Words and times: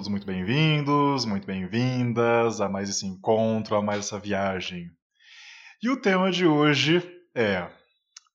Todos 0.00 0.08
muito 0.08 0.26
bem-vindos, 0.26 1.26
muito 1.26 1.46
bem-vindas 1.46 2.58
a 2.58 2.70
mais 2.70 2.88
esse 2.88 3.04
encontro, 3.04 3.76
a 3.76 3.82
mais 3.82 4.06
essa 4.06 4.18
viagem. 4.18 4.90
E 5.82 5.90
o 5.90 6.00
tema 6.00 6.32
de 6.32 6.46
hoje 6.46 7.02
é: 7.34 7.70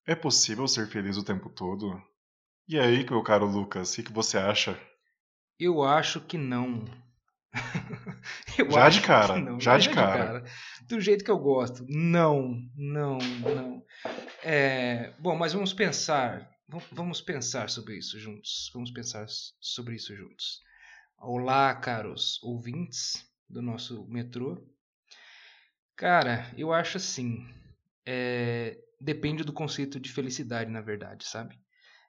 é 0.06 0.14
possível 0.14 0.68
ser 0.68 0.86
feliz 0.86 1.16
o 1.16 1.24
tempo 1.24 1.50
todo? 1.50 2.00
E 2.68 2.78
aí, 2.78 3.04
meu 3.10 3.20
caro 3.20 3.46
Lucas, 3.46 3.92
o 3.92 3.96
que, 3.96 4.04
que 4.04 4.12
você 4.12 4.38
acha? 4.38 4.78
Eu 5.58 5.82
acho 5.82 6.20
que 6.20 6.38
não. 6.38 6.84
já 8.70 8.88
de 8.88 9.00
cara, 9.00 9.36
não, 9.40 9.58
já, 9.58 9.76
de, 9.76 9.90
cara. 9.90 10.12
de 10.12 10.24
cara. 10.24 10.44
Do 10.86 11.00
jeito 11.00 11.24
que 11.24 11.30
eu 11.32 11.38
gosto. 11.38 11.84
Não, 11.88 12.62
não, 12.76 13.18
não. 13.18 13.82
É, 14.44 15.12
bom, 15.18 15.34
mas 15.34 15.52
vamos 15.52 15.72
pensar. 15.72 16.48
Vamos 16.92 17.20
pensar 17.20 17.68
sobre 17.70 17.98
isso 17.98 18.20
juntos. 18.20 18.70
Vamos 18.72 18.92
pensar 18.92 19.26
sobre 19.60 19.96
isso 19.96 20.14
juntos. 20.14 20.64
Olá, 21.18 21.74
caros 21.74 22.40
ouvintes 22.42 23.24
do 23.48 23.62
nosso 23.62 24.06
metrô. 24.08 24.62
Cara, 25.96 26.50
eu 26.56 26.72
acho 26.72 26.98
assim. 26.98 27.46
É, 28.04 28.78
depende 29.00 29.42
do 29.42 29.52
conceito 29.52 29.98
de 29.98 30.12
felicidade, 30.12 30.70
na 30.70 30.80
verdade, 30.80 31.26
sabe? 31.26 31.58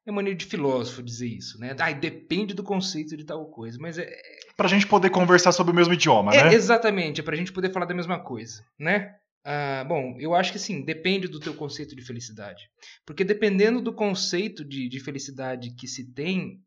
É 0.06 0.12
maneira 0.12 0.38
de 0.38 0.45
filósofo 0.45 1.02
dizer 1.02 1.28
isso, 1.28 1.59
né? 1.59 1.76
Ai, 1.80 1.94
depende 1.94 2.54
do 2.54 2.64
conceito 2.64 3.17
de 3.17 3.26
tal 3.26 3.45
coisa, 3.50 3.78
mas 3.80 3.98
é. 3.98 4.04
é 4.04 4.20
pra 4.56 4.67
gente 4.67 4.88
poder 4.88 5.10
conversar 5.10 5.52
sobre 5.52 5.73
o 5.73 5.76
mesmo 5.76 5.94
idioma, 5.94 6.34
é, 6.34 6.44
né? 6.44 6.54
Exatamente, 6.54 7.20
é 7.22 7.23
pra 7.23 7.36
gente 7.36 7.52
poder 7.52 7.72
falar 7.72 7.86
da 7.86 7.94
mesma 7.94 8.20
coisa, 8.20 8.64
né? 8.80 9.16
Ah, 9.44 9.86
bom, 9.86 10.17
eu 10.20 10.36
acho 10.36 10.52
que 10.52 10.60
sim, 10.60 10.84
depende 10.84 11.28
do 11.28 11.39
teu 11.39 11.54
conceito 11.54 11.95
de 11.95 12.02
felicidade. 12.02 12.70
Porque 13.06 13.23
dependendo 13.23 13.82
do 13.82 13.94
conceito 13.94 14.64
de, 14.64 14.89
de 14.89 15.00
felicidade 15.00 15.73
que 15.73 15.88
se 15.88 16.12
tem, 16.14 16.62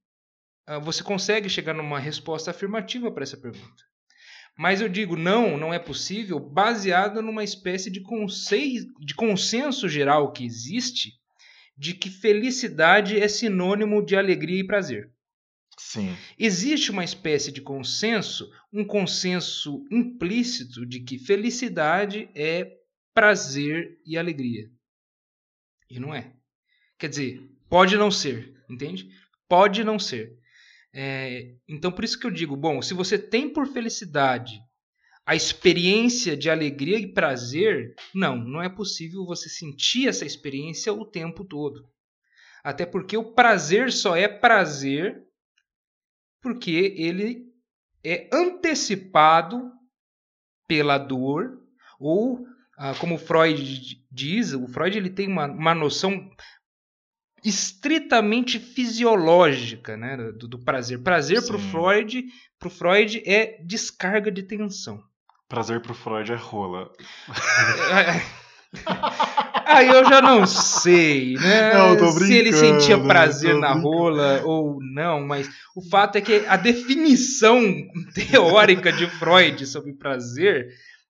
você 0.79 1.03
consegue 1.03 1.49
chegar 1.49 1.75
numa 1.75 1.99
resposta 1.99 2.51
afirmativa 2.51 3.11
para 3.11 3.23
essa 3.23 3.37
pergunta. 3.37 3.85
Mas 4.57 4.81
eu 4.81 4.89
digo 4.89 5.17
não, 5.17 5.57
não 5.57 5.73
é 5.73 5.79
possível, 5.79 6.39
baseado 6.39 7.23
numa 7.23 7.43
espécie 7.43 7.91
de, 7.91 8.01
conceito, 8.01 8.93
de 9.01 9.15
consenso 9.15 9.89
geral 9.89 10.33
que 10.33 10.45
existe 10.45 11.13
de 11.77 11.95
que 11.95 12.11
felicidade 12.11 13.19
é 13.19 13.27
sinônimo 13.27 14.05
de 14.05 14.15
alegria 14.15 14.61
e 14.61 14.67
prazer. 14.67 15.11
Sim. 15.79 16.15
Existe 16.39 16.91
uma 16.91 17.03
espécie 17.03 17.51
de 17.51 17.63
consenso, 17.63 18.53
um 18.71 18.85
consenso 18.85 19.83
implícito 19.91 20.85
de 20.85 21.01
que 21.01 21.19
felicidade 21.19 22.29
é 22.35 22.71
prazer 23.15 23.99
e 24.05 24.19
alegria. 24.19 24.71
E 25.89 25.99
não 25.99 26.15
é. 26.15 26.35
Quer 26.99 27.09
dizer, 27.09 27.51
pode 27.67 27.97
não 27.97 28.11
ser, 28.11 28.63
entende? 28.69 29.09
Pode 29.49 29.83
não 29.83 29.99
ser. 29.99 30.39
É, 30.93 31.55
então, 31.69 31.93
por 31.93 32.05
isso 32.05 32.19
que 32.19 32.27
eu 32.27 32.31
digo: 32.31 32.57
bom, 32.57 32.83
se 32.83 32.95
você 32.95 33.19
tem 33.19 33.53
por 33.53 33.67
felicidade 33.67 34.61
a 35.25 35.37
experiência 35.37 36.37
de 36.37 36.51
alegria 36.51 36.99
e 36.99 37.13
prazer, 37.13 37.95
não, 38.15 38.37
não 38.37 38.61
é 38.61 38.69
possível 38.69 39.25
você 39.25 39.49
sentir 39.49 40.09
essa 40.09 40.25
experiência 40.25 40.93
o 40.93 41.05
tempo 41.05 41.45
todo. 41.45 41.89
Até 42.65 42.85
porque 42.85 43.17
o 43.17 43.33
prazer 43.33 43.93
só 43.93 44.17
é 44.17 44.27
prazer 44.27 45.23
porque 46.43 46.95
ele 46.97 47.47
é 48.03 48.29
antecipado 48.33 49.71
pela 50.67 50.99
dor, 50.99 51.59
ou, 51.99 52.47
ah, 52.77 52.95
como 52.95 53.19
Freud 53.19 54.05
diz, 54.11 54.53
o 54.53 54.67
Freud 54.67 54.97
ele 54.97 55.11
tem 55.11 55.29
uma, 55.29 55.47
uma 55.47 55.75
noção 55.75 56.31
estritamente 57.45 58.59
fisiológica 58.59 59.97
né, 59.97 60.17
do, 60.17 60.47
do 60.47 60.59
prazer. 60.59 61.03
Prazer 61.03 61.45
para 61.45 61.57
o 61.57 61.59
Freud, 61.59 62.25
pro 62.59 62.71
Freud 62.71 63.23
é 63.25 63.61
descarga 63.65 64.31
de 64.31 64.43
tensão. 64.43 65.03
Prazer 65.49 65.81
para 65.81 65.93
o 65.93 65.95
Freud 65.95 66.31
é 66.33 66.37
rola. 66.37 66.91
Aí 69.67 69.89
eu 69.89 70.05
já 70.09 70.23
não 70.23 70.47
sei, 70.47 71.35
né? 71.35 71.75
Não, 71.75 72.13
se 72.13 72.35
ele 72.35 72.53
sentia 72.53 72.99
prazer 72.99 73.57
na 73.57 73.73
rola 73.73 74.43
ou 74.45 74.79
não, 74.81 75.27
mas 75.27 75.49
o 75.75 75.83
fato 75.83 76.17
é 76.17 76.21
que 76.21 76.45
a 76.47 76.57
definição 76.57 77.61
teórica 78.15 78.93
de 78.93 79.07
Freud 79.09 79.67
sobre 79.67 79.93
prazer 79.93 80.69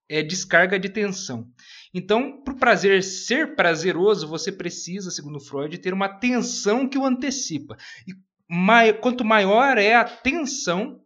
é 0.09 0.23
descarga 0.23 0.79
de 0.79 0.89
tensão. 0.89 1.47
Então, 1.93 2.43
para 2.43 2.55
o 2.55 2.59
prazer 2.59 3.03
ser 3.03 3.56
prazeroso, 3.56 4.28
você 4.28 4.53
precisa, 4.53 5.11
segundo 5.11 5.41
Freud, 5.41 5.77
ter 5.78 5.93
uma 5.93 6.09
tensão 6.09 6.89
que 6.89 6.97
o 6.97 7.05
antecipa. 7.05 7.77
E 8.06 8.12
mai 8.49 8.93
quanto 8.93 9.25
maior 9.25 9.77
é 9.77 9.95
a 9.95 10.05
tensão 10.05 11.01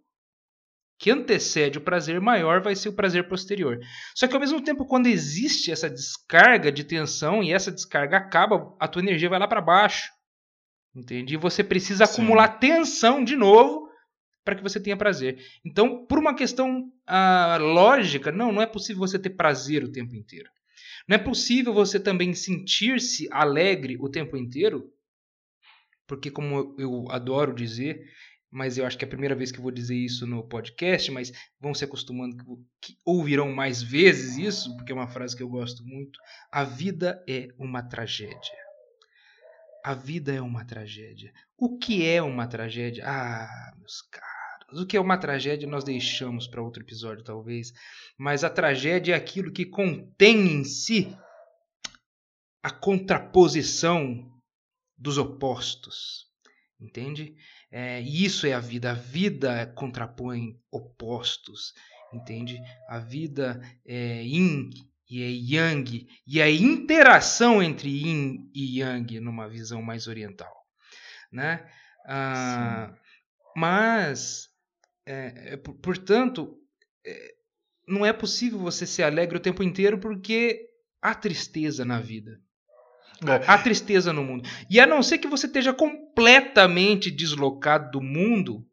que 0.98 1.10
antecede 1.10 1.78
o 1.78 1.82
prazer, 1.82 2.20
maior 2.20 2.62
vai 2.62 2.74
ser 2.74 2.88
o 2.88 2.94
prazer 2.94 3.28
posterior. 3.28 3.78
Só 4.14 4.26
que 4.26 4.34
ao 4.34 4.40
mesmo 4.40 4.60
tempo, 4.62 4.86
quando 4.86 5.06
existe 5.06 5.70
essa 5.70 5.90
descarga 5.90 6.70
de 6.70 6.84
tensão 6.84 7.42
e 7.42 7.52
essa 7.52 7.72
descarga 7.72 8.16
acaba, 8.16 8.74
a 8.78 8.86
tua 8.86 9.02
energia 9.02 9.28
vai 9.28 9.38
lá 9.38 9.48
para 9.48 9.60
baixo. 9.60 10.10
Entende? 10.94 11.34
E 11.34 11.38
você 11.38 11.64
precisa 11.64 12.06
Sim. 12.06 12.22
acumular 12.22 12.58
tensão 12.58 13.24
de 13.24 13.34
novo 13.34 13.88
para 14.44 14.54
que 14.54 14.62
você 14.62 14.78
tenha 14.78 14.96
prazer. 14.96 15.38
Então, 15.64 16.06
por 16.06 16.18
uma 16.18 16.34
questão 16.34 16.84
ah, 17.06 17.58
lógica, 17.60 18.30
não, 18.30 18.52
não 18.52 18.62
é 18.62 18.66
possível 18.66 19.00
você 19.00 19.18
ter 19.18 19.30
prazer 19.30 19.82
o 19.82 19.90
tempo 19.90 20.14
inteiro. 20.14 20.48
Não 21.06 21.16
é 21.16 21.18
possível 21.18 21.72
você 21.72 22.00
também 22.00 22.32
sentir-se 22.34 23.28
alegre 23.30 23.96
o 24.00 24.08
tempo 24.08 24.36
inteiro, 24.36 24.90
porque, 26.06 26.30
como 26.30 26.74
eu 26.78 27.10
adoro 27.10 27.54
dizer, 27.54 28.10
mas 28.50 28.78
eu 28.78 28.86
acho 28.86 28.96
que 28.96 29.04
é 29.04 29.06
a 29.06 29.10
primeira 29.10 29.34
vez 29.34 29.50
que 29.50 29.58
eu 29.58 29.62
vou 29.62 29.72
dizer 29.72 29.96
isso 29.96 30.26
no 30.26 30.46
podcast, 30.46 31.10
mas 31.10 31.32
vão 31.60 31.74
se 31.74 31.84
acostumando 31.84 32.36
que 32.80 32.96
ouvirão 33.04 33.52
mais 33.52 33.82
vezes 33.82 34.36
isso, 34.36 34.76
porque 34.76 34.92
é 34.92 34.94
uma 34.94 35.08
frase 35.08 35.36
que 35.36 35.42
eu 35.42 35.48
gosto 35.48 35.84
muito. 35.84 36.18
A 36.52 36.62
vida 36.62 37.22
é 37.28 37.48
uma 37.58 37.82
tragédia. 37.82 38.64
A 39.84 39.92
vida 39.92 40.32
é 40.32 40.40
uma 40.40 40.64
tragédia. 40.64 41.32
O 41.58 41.78
que 41.78 42.06
é 42.06 42.22
uma 42.22 42.46
tragédia? 42.46 43.04
Ah, 43.06 43.74
meus 43.76 44.00
caros 44.02 44.33
o 44.72 44.86
que 44.86 44.96
é 44.96 45.00
uma 45.00 45.18
tragédia 45.18 45.68
nós 45.68 45.84
deixamos 45.84 46.46
para 46.46 46.62
outro 46.62 46.82
episódio, 46.82 47.24
talvez. 47.24 47.72
Mas 48.18 48.44
a 48.44 48.50
tragédia 48.50 49.14
é 49.14 49.16
aquilo 49.16 49.52
que 49.52 49.64
contém 49.64 50.52
em 50.52 50.64
si 50.64 51.16
a 52.62 52.70
contraposição 52.70 54.30
dos 54.96 55.18
opostos. 55.18 56.26
Entende? 56.80 57.34
É, 57.70 58.00
isso 58.00 58.46
é 58.46 58.52
a 58.52 58.60
vida. 58.60 58.90
A 58.90 58.94
vida 58.94 59.66
contrapõe 59.74 60.58
opostos. 60.70 61.72
Entende? 62.12 62.58
A 62.88 62.98
vida 62.98 63.60
é 63.84 64.22
yin 64.22 64.70
e 65.10 65.22
é 65.22 65.30
yang. 65.30 66.06
E 66.26 66.40
a 66.40 66.50
interação 66.50 67.62
entre 67.62 67.88
yin 67.88 68.50
e 68.54 68.80
yang 68.80 69.20
numa 69.20 69.48
visão 69.48 69.82
mais 69.82 70.06
oriental. 70.06 70.52
Né? 71.32 71.68
Ah, 72.06 72.94
mas 73.56 74.48
é, 75.06 75.54
é 75.54 75.56
portanto, 75.56 76.58
é, 77.06 77.34
não 77.86 78.04
é 78.04 78.12
possível 78.12 78.58
você 78.58 78.86
ser 78.86 79.02
alegre 79.02 79.36
o 79.36 79.40
tempo 79.40 79.62
inteiro 79.62 79.98
porque 79.98 80.68
há 81.00 81.14
tristeza 81.14 81.84
na 81.84 82.00
vida. 82.00 82.40
É. 83.22 83.44
Há 83.46 83.58
tristeza 83.58 84.12
no 84.12 84.24
mundo. 84.24 84.48
E 84.68 84.80
a 84.80 84.86
não 84.86 85.02
ser 85.02 85.18
que 85.18 85.28
você 85.28 85.46
esteja 85.46 85.72
completamente 85.72 87.10
deslocado 87.10 87.92
do 87.92 88.00
mundo, 88.00 88.66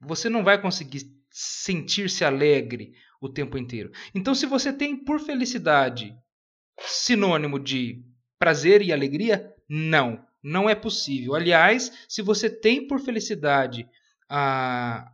você 0.00 0.28
não 0.28 0.42
vai 0.42 0.60
conseguir 0.60 1.02
sentir-se 1.30 2.24
alegre 2.24 2.92
o 3.20 3.28
tempo 3.28 3.56
inteiro. 3.56 3.90
Então, 4.14 4.34
se 4.34 4.46
você 4.46 4.72
tem 4.72 4.96
por 4.96 5.20
felicidade 5.20 6.16
sinônimo 6.80 7.58
de 7.58 8.02
prazer 8.38 8.82
e 8.82 8.92
alegria, 8.92 9.54
não, 9.68 10.24
não 10.42 10.68
é 10.68 10.74
possível. 10.74 11.34
Aliás, 11.34 11.92
se 12.08 12.22
você 12.22 12.50
tem 12.50 12.86
por 12.86 12.98
felicidade 13.00 13.88
a, 14.28 15.08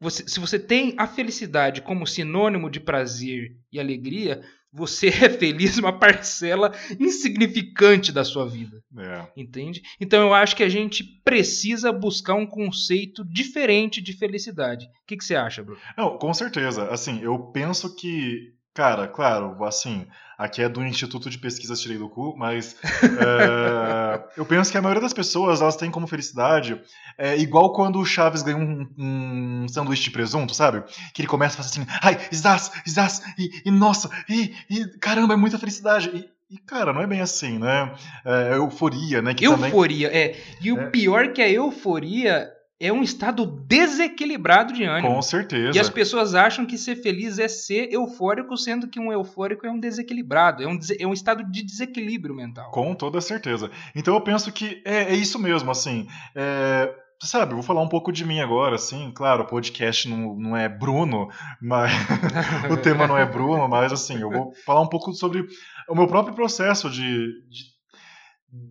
você, 0.00 0.28
se 0.28 0.40
você 0.40 0.58
tem 0.58 0.94
a 0.96 1.06
felicidade 1.06 1.82
como 1.82 2.06
sinônimo 2.06 2.70
de 2.70 2.80
prazer 2.80 3.56
e 3.72 3.80
alegria, 3.80 4.42
você 4.72 5.08
é 5.24 5.30
feliz 5.30 5.78
uma 5.78 5.98
parcela 5.98 6.72
insignificante 7.00 8.12
da 8.12 8.24
sua 8.24 8.46
vida. 8.46 8.82
É. 8.98 9.26
Entende? 9.36 9.82
Então 10.00 10.22
eu 10.22 10.34
acho 10.34 10.54
que 10.54 10.62
a 10.62 10.68
gente 10.68 11.02
precisa 11.24 11.92
buscar 11.92 12.34
um 12.34 12.46
conceito 12.46 13.24
diferente 13.24 14.00
de 14.02 14.12
felicidade. 14.12 14.84
O 14.84 15.06
que, 15.06 15.16
que 15.16 15.24
você 15.24 15.34
acha, 15.34 15.62
Bruno? 15.62 15.80
Não, 15.96 16.18
com 16.18 16.32
certeza. 16.34 16.88
Assim, 16.90 17.22
eu 17.22 17.38
penso 17.52 17.94
que 17.96 18.55
Cara, 18.76 19.08
claro, 19.08 19.64
assim, 19.64 20.06
aqui 20.36 20.60
é 20.60 20.68
do 20.68 20.84
Instituto 20.84 21.30
de 21.30 21.38
Pesquisas 21.38 21.80
Tirei 21.80 21.96
do 21.96 22.10
Cu, 22.10 22.36
mas 22.36 22.76
é, 23.02 24.22
eu 24.36 24.44
penso 24.44 24.70
que 24.70 24.76
a 24.76 24.82
maioria 24.82 25.00
das 25.00 25.14
pessoas, 25.14 25.62
elas 25.62 25.76
têm 25.76 25.90
como 25.90 26.06
felicidade, 26.06 26.78
é 27.16 27.38
igual 27.38 27.72
quando 27.72 27.98
o 27.98 28.04
Chaves 28.04 28.42
ganha 28.42 28.58
um, 28.58 28.86
um 28.98 29.66
sanduíche 29.66 30.02
de 30.02 30.10
presunto, 30.10 30.54
sabe? 30.54 30.84
Que 31.14 31.22
ele 31.22 31.26
começa 31.26 31.54
a 31.54 31.64
fazer 31.64 31.80
assim, 31.80 31.90
ai, 32.02 32.18
zaz, 32.34 32.70
zaz, 32.86 33.22
e, 33.38 33.62
e 33.64 33.70
nossa, 33.70 34.10
e, 34.28 34.54
e, 34.68 34.86
caramba, 34.98 35.32
é 35.32 35.38
muita 35.38 35.58
felicidade. 35.58 36.10
E, 36.12 36.54
e, 36.54 36.58
cara, 36.58 36.92
não 36.92 37.00
é 37.00 37.06
bem 37.06 37.22
assim, 37.22 37.58
né? 37.58 37.94
É, 38.26 38.56
euforia, 38.56 39.22
né? 39.22 39.32
Que 39.32 39.46
euforia, 39.46 40.08
também... 40.10 40.22
é. 40.22 40.36
E 40.60 40.70
o 40.70 40.82
é. 40.82 40.90
pior 40.90 41.32
que 41.32 41.40
a 41.40 41.48
euforia 41.48 42.52
é 42.78 42.92
um 42.92 43.02
estado 43.02 43.46
desequilibrado 43.46 44.72
de 44.72 44.84
ânimo. 44.84 45.14
Com 45.14 45.22
certeza. 45.22 45.76
E 45.76 45.80
as 45.80 45.88
pessoas 45.88 46.34
acham 46.34 46.66
que 46.66 46.76
ser 46.76 46.96
feliz 46.96 47.38
é 47.38 47.48
ser 47.48 47.92
eufórico, 47.92 48.56
sendo 48.56 48.88
que 48.88 49.00
um 49.00 49.10
eufórico 49.10 49.66
é 49.66 49.70
um 49.70 49.80
desequilibrado, 49.80 50.62
é 50.62 50.66
um, 50.66 50.78
é 50.98 51.06
um 51.06 51.12
estado 51.12 51.42
de 51.50 51.62
desequilíbrio 51.62 52.34
mental. 52.34 52.70
Com 52.70 52.94
toda 52.94 53.20
certeza. 53.20 53.70
Então 53.94 54.14
eu 54.14 54.20
penso 54.20 54.52
que 54.52 54.82
é, 54.84 55.04
é 55.04 55.14
isso 55.14 55.38
mesmo, 55.38 55.70
assim. 55.70 56.06
É, 56.34 56.94
sabe, 57.22 57.54
vou 57.54 57.62
falar 57.62 57.80
um 57.80 57.88
pouco 57.88 58.12
de 58.12 58.26
mim 58.26 58.40
agora, 58.40 58.74
assim. 58.74 59.10
Claro, 59.14 59.44
o 59.44 59.46
podcast 59.46 60.06
não, 60.08 60.34
não 60.36 60.56
é 60.56 60.68
Bruno, 60.68 61.28
mas 61.62 61.90
o 62.70 62.76
tema 62.76 63.06
não 63.06 63.16
é 63.16 63.24
Bruno, 63.24 63.66
mas 63.68 63.90
assim, 63.90 64.20
eu 64.20 64.30
vou 64.30 64.52
falar 64.66 64.82
um 64.82 64.88
pouco 64.88 65.14
sobre 65.14 65.46
o 65.88 65.94
meu 65.94 66.06
próprio 66.06 66.34
processo 66.34 66.90
de, 66.90 67.00
de 67.48 67.76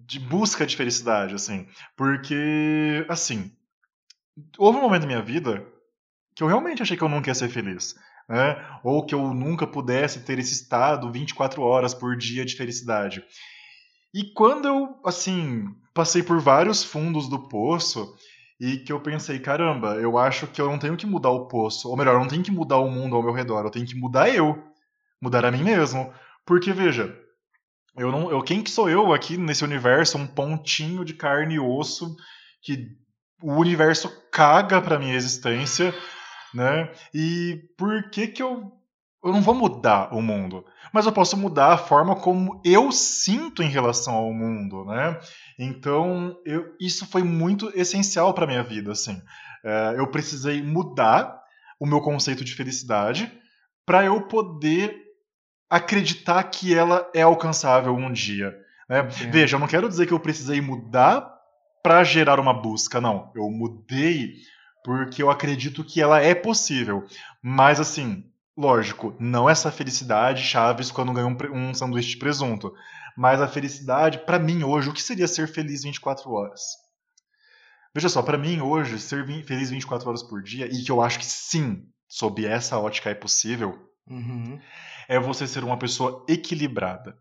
de 0.07 0.19
busca 0.19 0.65
de 0.65 0.75
felicidade, 0.75 1.35
assim. 1.35 1.67
Porque, 1.95 3.05
assim, 3.07 3.51
houve 4.57 4.77
um 4.77 4.81
momento 4.81 5.01
na 5.01 5.07
minha 5.07 5.21
vida 5.21 5.65
que 6.35 6.43
eu 6.43 6.47
realmente 6.47 6.81
achei 6.81 6.97
que 6.97 7.03
eu 7.03 7.09
nunca 7.09 7.29
ia 7.29 7.35
ser 7.35 7.49
feliz. 7.49 7.95
Né? 8.27 8.55
Ou 8.83 9.05
que 9.05 9.15
eu 9.15 9.33
nunca 9.33 9.65
pudesse 9.65 10.23
ter 10.25 10.39
esse 10.39 10.53
estado 10.53 11.11
24 11.11 11.61
horas 11.61 11.93
por 11.93 12.17
dia 12.17 12.43
de 12.43 12.55
felicidade. 12.55 13.23
E 14.13 14.33
quando 14.33 14.67
eu, 14.67 14.99
assim, 15.05 15.65
passei 15.93 16.23
por 16.23 16.39
vários 16.39 16.83
fundos 16.83 17.29
do 17.29 17.47
poço 17.47 18.15
e 18.59 18.77
que 18.77 18.91
eu 18.91 18.99
pensei, 19.01 19.39
caramba, 19.39 19.95
eu 19.95 20.17
acho 20.17 20.47
que 20.47 20.61
eu 20.61 20.67
não 20.67 20.79
tenho 20.79 20.95
que 20.95 21.05
mudar 21.05 21.29
o 21.29 21.47
poço, 21.47 21.89
ou 21.89 21.97
melhor, 21.97 22.13
eu 22.13 22.21
não 22.21 22.27
tenho 22.27 22.43
que 22.43 22.51
mudar 22.51 22.77
o 22.77 22.89
mundo 22.89 23.15
ao 23.15 23.23
meu 23.23 23.33
redor, 23.33 23.65
eu 23.65 23.69
tenho 23.69 23.85
que 23.85 23.95
mudar 23.95 24.29
eu, 24.29 24.63
mudar 25.21 25.43
a 25.45 25.51
mim 25.51 25.63
mesmo. 25.63 26.13
Porque, 26.45 26.71
veja, 26.71 27.13
eu 27.97 28.11
não, 28.11 28.31
eu, 28.31 28.41
quem 28.41 28.61
que 28.61 28.71
sou 28.71 28.89
eu 28.89 29.13
aqui 29.13 29.37
nesse 29.37 29.63
universo, 29.63 30.17
um 30.17 30.27
pontinho 30.27 31.03
de 31.03 31.13
carne 31.13 31.55
e 31.55 31.59
osso 31.59 32.15
que 32.61 32.95
o 33.41 33.53
universo 33.53 34.09
caga 34.31 34.81
para 34.81 34.99
minha 34.99 35.15
existência, 35.15 35.93
né? 36.53 36.91
E 37.13 37.61
por 37.77 38.09
que 38.09 38.27
que 38.27 38.41
eu 38.41 38.71
eu 39.25 39.33
não 39.33 39.41
vou 39.41 39.55
mudar 39.55 40.13
o 40.13 40.21
mundo, 40.21 40.63
mas 40.93 41.07
eu 41.07 41.11
posso 41.11 41.35
mudar 41.35 41.73
a 41.73 41.77
forma 41.79 42.15
como 42.15 42.61
eu 42.63 42.91
sinto 42.91 43.63
em 43.63 43.69
relação 43.69 44.13
ao 44.13 44.31
mundo, 44.31 44.85
né? 44.85 45.19
Então, 45.57 46.39
eu, 46.45 46.75
isso 46.79 47.07
foi 47.07 47.23
muito 47.23 47.71
essencial 47.73 48.35
para 48.35 48.45
minha 48.45 48.61
vida, 48.61 48.91
assim. 48.91 49.19
É, 49.63 49.95
eu 49.97 50.05
precisei 50.11 50.61
mudar 50.61 51.41
o 51.79 51.87
meu 51.87 52.01
conceito 52.01 52.45
de 52.45 52.53
felicidade 52.53 53.31
para 53.83 54.05
eu 54.05 54.21
poder 54.27 54.95
acreditar 55.67 56.43
que 56.43 56.75
ela 56.75 57.09
é 57.11 57.23
alcançável 57.23 57.95
um 57.95 58.11
dia. 58.11 58.55
Né? 58.87 59.01
Veja, 59.01 59.55
eu 59.55 59.59
não 59.59 59.67
quero 59.67 59.89
dizer 59.89 60.05
que 60.05 60.13
eu 60.13 60.19
precisei 60.19 60.61
mudar 60.61 61.34
para 61.85 62.03
gerar 62.03 62.39
uma 62.39 62.51
busca, 62.51 62.99
não. 62.99 63.31
Eu 63.35 63.47
mudei 63.51 64.37
porque 64.83 65.21
eu 65.21 65.29
acredito 65.29 65.83
que 65.83 66.01
ela 66.01 66.19
é 66.19 66.33
possível. 66.33 67.05
Mas 67.43 67.79
assim, 67.79 68.23
lógico, 68.57 69.15
não 69.19 69.47
essa 69.47 69.71
felicidade 69.71 70.41
Chaves 70.41 70.89
quando 70.89 71.13
ganhou 71.13 71.29
um, 71.29 71.69
um 71.69 71.73
sanduíche 71.75 72.09
de 72.09 72.17
presunto, 72.17 72.73
mas 73.15 73.39
a 73.39 73.47
felicidade 73.47 74.17
para 74.25 74.39
mim 74.39 74.63
hoje, 74.63 74.89
o 74.89 74.93
que 74.93 75.01
seria 75.01 75.27
ser 75.27 75.47
feliz 75.47 75.83
24 75.83 76.27
horas? 76.31 76.61
Veja 77.93 78.09
só, 78.09 78.23
para 78.23 78.35
mim 78.35 78.61
hoje 78.61 78.97
ser 78.97 79.23
feliz 79.45 79.69
24 79.69 80.09
horas 80.09 80.23
por 80.23 80.41
dia 80.41 80.65
e 80.65 80.83
que 80.83 80.91
eu 80.91 81.03
acho 81.03 81.19
que 81.19 81.25
sim, 81.25 81.83
sob 82.07 82.43
essa 82.47 82.79
ótica 82.79 83.11
é 83.11 83.13
possível. 83.13 83.77
Uhum 84.09 84.59
é 85.07 85.19
você 85.19 85.47
ser 85.47 85.63
uma 85.63 85.77
pessoa 85.77 86.25
equilibrada. 86.27 87.17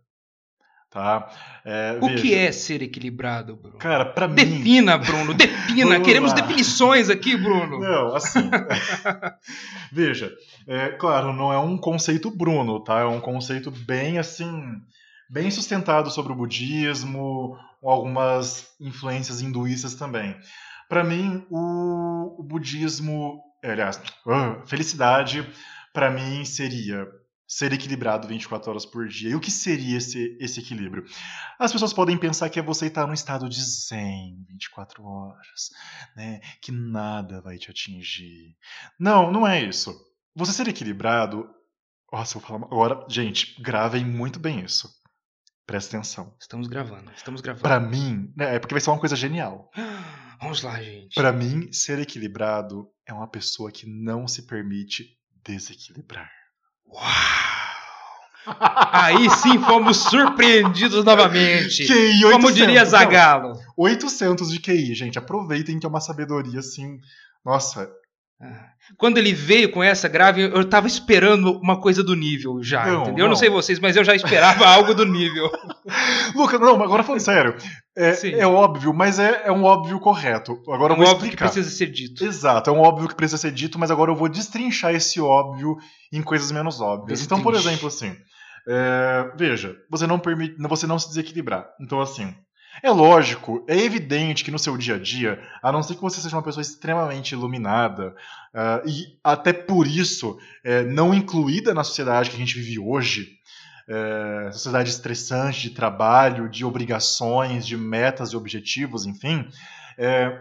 Tá? 0.95 1.29
É, 1.65 1.99
o 2.01 2.07
veja. 2.07 2.23
que 2.23 2.33
é 2.33 2.53
ser 2.53 2.81
equilibrado, 2.81 3.57
Bruno? 3.57 3.79
Cara, 3.79 4.05
para 4.05 4.29
mim. 4.29 4.37
Defina, 4.37 4.97
Bruno, 4.97 5.35
defina. 5.35 5.99
Queremos 6.01 6.31
lá. 6.31 6.37
definições 6.37 7.11
aqui, 7.11 7.37
Bruno. 7.37 7.81
Não, 7.81 8.15
assim. 8.15 8.49
veja, 9.91 10.33
é, 10.69 10.91
claro, 10.91 11.33
não 11.33 11.53
é 11.53 11.59
um 11.59 11.77
conceito 11.77 12.31
Bruno, 12.31 12.79
tá? 12.79 13.01
É 13.01 13.05
um 13.05 13.21
conceito 13.21 13.73
bem 13.73 14.19
assim, 14.19 14.63
bem 15.29 15.51
sustentado 15.51 16.13
sobre 16.13 16.33
o 16.33 16.37
budismo, 16.37 17.59
algumas 17.83 18.69
influências 18.81 19.41
hinduístas 19.41 19.97
também. 19.97 20.37
Para 20.89 21.03
mim, 21.03 21.45
o, 21.51 22.37
o 22.39 22.43
budismo, 22.45 23.43
aliás, 23.65 24.01
uh, 24.25 24.65
felicidade, 24.65 25.45
para 25.93 26.09
mim 26.09 26.45
seria 26.45 27.05
ser 27.47 27.73
equilibrado 27.73 28.27
24 28.27 28.71
horas 28.71 28.87
por 28.87 29.07
dia. 29.07 29.31
E 29.31 29.35
o 29.35 29.41
que 29.41 29.51
seria 29.51 29.99
esse, 29.99 30.37
esse 30.41 30.61
equilíbrio? 30.61 31.05
As 31.59 31.73
pessoas 31.73 31.93
podem 31.93 32.17
pensar 32.17 32.49
que 32.49 32.59
é 32.59 32.63
você 32.63 32.87
estar 32.87 33.07
num 33.07 33.13
estado 33.13 33.49
de 33.49 33.63
zen 33.63 34.45
24 34.49 35.05
horas, 35.05 35.71
né? 36.17 36.41
Que 36.61 36.73
nada 36.73 37.41
vai 37.41 37.59
te 37.59 37.71
atingir. 37.71 38.57
Não, 38.99 39.31
não 39.31 39.47
é 39.47 39.63
isso. 39.63 39.95
Você 40.35 40.53
ser 40.53 40.69
equilibrado. 40.69 41.49
Nossa, 42.13 42.37
eu 42.37 42.41
vou 42.41 42.49
falar 42.49 42.67
agora. 42.67 43.07
Gente, 43.09 43.61
gravem 43.61 44.05
muito 44.05 44.39
bem 44.39 44.61
isso. 44.61 44.89
Presta 45.67 45.97
atenção. 45.97 46.37
Estamos 46.39 46.67
gravando, 46.67 47.11
estamos 47.13 47.41
gravando. 47.41 47.63
Para 47.63 47.81
mim, 47.81 48.33
né, 48.37 48.57
é 48.57 48.59
porque 48.59 48.75
vai 48.75 48.81
ser 48.81 48.91
uma 48.91 49.01
coisa 49.01 49.17
genial. 49.17 49.71
Vamos 50.41 50.63
lá, 50.63 50.83
gente. 50.83 51.15
Para 51.15 51.33
mim, 51.33 51.73
ser 51.73 51.99
equilibrado 51.99 52.87
é 53.07 53.15
uma 53.15 53.27
pessoa 53.27 53.73
que 53.73 53.87
não 53.87 54.29
se 54.29 54.47
permite 54.47 55.17
desequilibrar. 55.43 56.31
Uau! 56.89 57.45
Aí 58.93 59.31
sim 59.31 59.59
fomos 59.61 59.97
surpreendidos 59.97 61.05
novamente. 61.05 61.87
QI 61.87 62.25
800. 62.25 62.33
Como 62.33 62.53
diria 62.53 62.85
Zagalo. 62.85 63.59
800 63.77 64.51
de 64.51 64.61
QI, 64.61 64.95
gente. 64.95 65.19
Aproveitem 65.19 65.79
que 65.79 65.87
é 65.87 65.89
uma 65.89 66.01
sabedoria 66.01 66.61
assim. 66.61 67.01
Nossa. 67.45 67.91
Quando 68.99 69.17
ele 69.17 69.33
veio 69.33 69.71
com 69.71 69.83
essa 69.83 70.09
grave, 70.09 70.43
eu 70.43 70.69
tava 70.69 70.87
esperando 70.87 71.59
uma 71.59 71.81
coisa 71.81 72.03
do 72.03 72.15
nível 72.15 72.63
já, 72.63 72.85
não, 72.85 73.03
entendeu? 73.03 73.15
Não. 73.15 73.25
Eu 73.25 73.29
não 73.29 73.37
sei 73.37 73.49
vocês, 73.49 73.79
mas 73.79 73.97
eu 73.97 74.05
já 74.05 74.15
esperava 74.15 74.67
algo 74.69 74.95
do 74.95 75.07
nível. 75.07 75.51
Lucas, 76.35 76.61
não, 76.61 76.83
agora 76.83 77.03
falando 77.03 77.21
sério. 77.21 77.57
É, 77.97 78.41
é 78.41 78.47
óbvio, 78.47 78.93
mas 78.93 79.19
é, 79.19 79.45
é, 79.47 79.53
um 79.53 79.65
óbvio 79.65 79.99
correto. 80.01 80.61
Agora 80.69 80.93
é 80.93 80.97
um 80.97 81.01
eu 81.01 81.05
vou 81.05 81.15
óbvio 81.15 81.27
explicar. 81.27 81.47
que 81.47 81.55
precisa 81.55 81.75
ser 81.75 81.87
dito. 81.87 82.25
Exato, 82.25 82.69
é 82.69 82.73
um 82.73 82.81
óbvio 82.81 83.09
que 83.09 83.15
precisa 83.15 83.39
ser 83.39 83.53
dito, 83.53 83.79
mas 83.79 83.91
agora 83.91 84.11
eu 84.11 84.17
vou 84.17 84.29
destrinchar 84.29 84.95
esse 84.95 85.21
óbvio 85.21 85.77
em 86.13 86.23
coisas 86.23 86.53
menos 86.53 86.81
óbvias. 86.81 87.21
Destrinche. 87.21 87.27
Então, 87.27 87.43
por 87.43 87.55
exemplo, 87.55 87.89
assim, 87.89 88.15
é, 88.69 89.33
veja, 89.37 89.77
você 89.91 90.07
não 90.07 90.19
permite, 90.19 90.57
você 90.61 90.87
não 90.87 90.99
se 90.99 91.09
desequilibrar. 91.09 91.67
Então, 91.81 92.01
assim, 92.01 92.35
é 92.83 92.91
lógico, 92.91 93.65
é 93.69 93.77
evidente 93.77 94.45
que 94.45 94.51
no 94.51 94.59
seu 94.59 94.77
dia 94.77 94.97
a 94.97 94.99
dia, 94.99 95.43
a 95.63 95.73
não 95.73 95.83
ser 95.83 95.95
que 95.95 96.01
você 96.01 96.21
seja 96.21 96.37
uma 96.37 96.43
pessoa 96.43 96.63
extremamente 96.63 97.33
iluminada 97.33 98.15
uh, 98.55 98.89
e 98.89 99.19
até 99.23 99.53
por 99.53 99.87
isso 99.87 100.39
é, 100.63 100.83
não 100.83 101.15
incluída 101.15 101.73
na 101.73 101.85
sociedade 101.85 102.31
que 102.31 102.37
a 102.37 102.39
gente 102.39 102.59
vive 102.59 102.79
hoje, 102.79 103.39
é, 103.89 104.51
sociedade 104.53 104.91
estressante 104.91 105.61
de 105.61 105.71
trabalho, 105.71 106.49
de 106.49 106.65
obrigações, 106.65 107.67
de 107.67 107.77
metas 107.77 108.31
e 108.31 108.37
objetivos, 108.37 109.05
enfim, 109.05 109.47
é, 109.99 110.41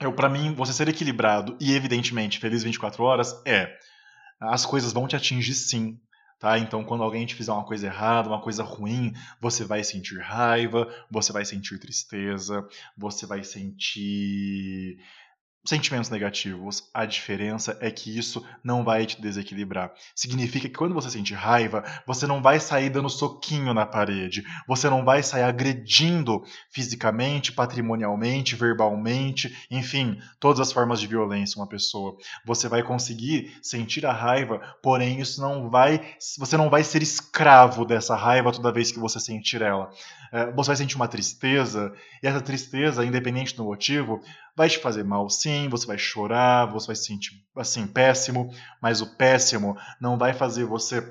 eu 0.00 0.12
para 0.12 0.28
mim 0.28 0.54
você 0.54 0.72
ser 0.72 0.88
equilibrado 0.88 1.56
e 1.60 1.74
evidentemente 1.74 2.38
feliz 2.38 2.62
24 2.62 3.02
horas 3.02 3.40
é. 3.46 3.76
As 4.38 4.66
coisas 4.66 4.92
vão 4.92 5.08
te 5.08 5.16
atingir 5.16 5.54
sim, 5.54 5.98
Tá? 6.38 6.58
Então, 6.58 6.84
quando 6.84 7.02
alguém 7.02 7.24
te 7.24 7.34
fizer 7.34 7.52
uma 7.52 7.64
coisa 7.64 7.86
errada, 7.86 8.28
uma 8.28 8.40
coisa 8.42 8.62
ruim, 8.62 9.14
você 9.40 9.64
vai 9.64 9.82
sentir 9.82 10.18
raiva, 10.18 10.86
você 11.10 11.32
vai 11.32 11.44
sentir 11.46 11.78
tristeza, 11.78 12.66
você 12.96 13.24
vai 13.24 13.42
sentir 13.42 14.98
sentimentos 15.66 16.10
negativos. 16.10 16.88
A 16.94 17.04
diferença 17.04 17.76
é 17.80 17.90
que 17.90 18.16
isso 18.16 18.44
não 18.62 18.84
vai 18.84 19.04
te 19.04 19.20
desequilibrar. 19.20 19.92
Significa 20.14 20.68
que 20.68 20.74
quando 20.74 20.94
você 20.94 21.10
sente 21.10 21.34
raiva, 21.34 21.84
você 22.06 22.26
não 22.26 22.40
vai 22.40 22.60
sair 22.60 22.88
dando 22.88 23.10
soquinho 23.10 23.74
na 23.74 23.84
parede, 23.84 24.44
você 24.66 24.88
não 24.88 25.04
vai 25.04 25.22
sair 25.22 25.42
agredindo 25.42 26.42
fisicamente, 26.70 27.52
patrimonialmente, 27.52 28.54
verbalmente, 28.54 29.56
enfim, 29.70 30.18
todas 30.38 30.60
as 30.60 30.72
formas 30.72 31.00
de 31.00 31.06
violência 31.06 31.60
uma 31.60 31.68
pessoa. 31.68 32.16
Você 32.44 32.68
vai 32.68 32.82
conseguir 32.82 33.58
sentir 33.62 34.06
a 34.06 34.12
raiva, 34.12 34.60
porém 34.82 35.20
isso 35.20 35.40
não 35.40 35.68
vai, 35.68 36.14
você 36.38 36.56
não 36.56 36.70
vai 36.70 36.84
ser 36.84 37.02
escravo 37.02 37.84
dessa 37.84 38.14
raiva 38.14 38.52
toda 38.52 38.72
vez 38.72 38.92
que 38.92 38.98
você 38.98 39.18
sentir 39.18 39.62
ela. 39.62 39.90
É, 40.32 40.50
você 40.52 40.68
vai 40.68 40.76
sentir 40.76 40.96
uma 40.96 41.08
tristeza, 41.08 41.92
e 42.22 42.26
essa 42.26 42.40
tristeza, 42.40 43.04
independente 43.04 43.56
do 43.56 43.64
motivo, 43.64 44.20
vai 44.56 44.68
te 44.68 44.78
fazer 44.78 45.04
mal 45.04 45.28
sim, 45.28 45.68
você 45.68 45.86
vai 45.86 45.98
chorar, 45.98 46.66
você 46.66 46.86
vai 46.86 46.96
se 46.96 47.04
sentir 47.04 47.32
assim 47.56 47.86
péssimo, 47.86 48.50
mas 48.80 49.00
o 49.00 49.16
péssimo 49.16 49.76
não 50.00 50.16
vai 50.16 50.32
fazer 50.32 50.64
você 50.64 51.02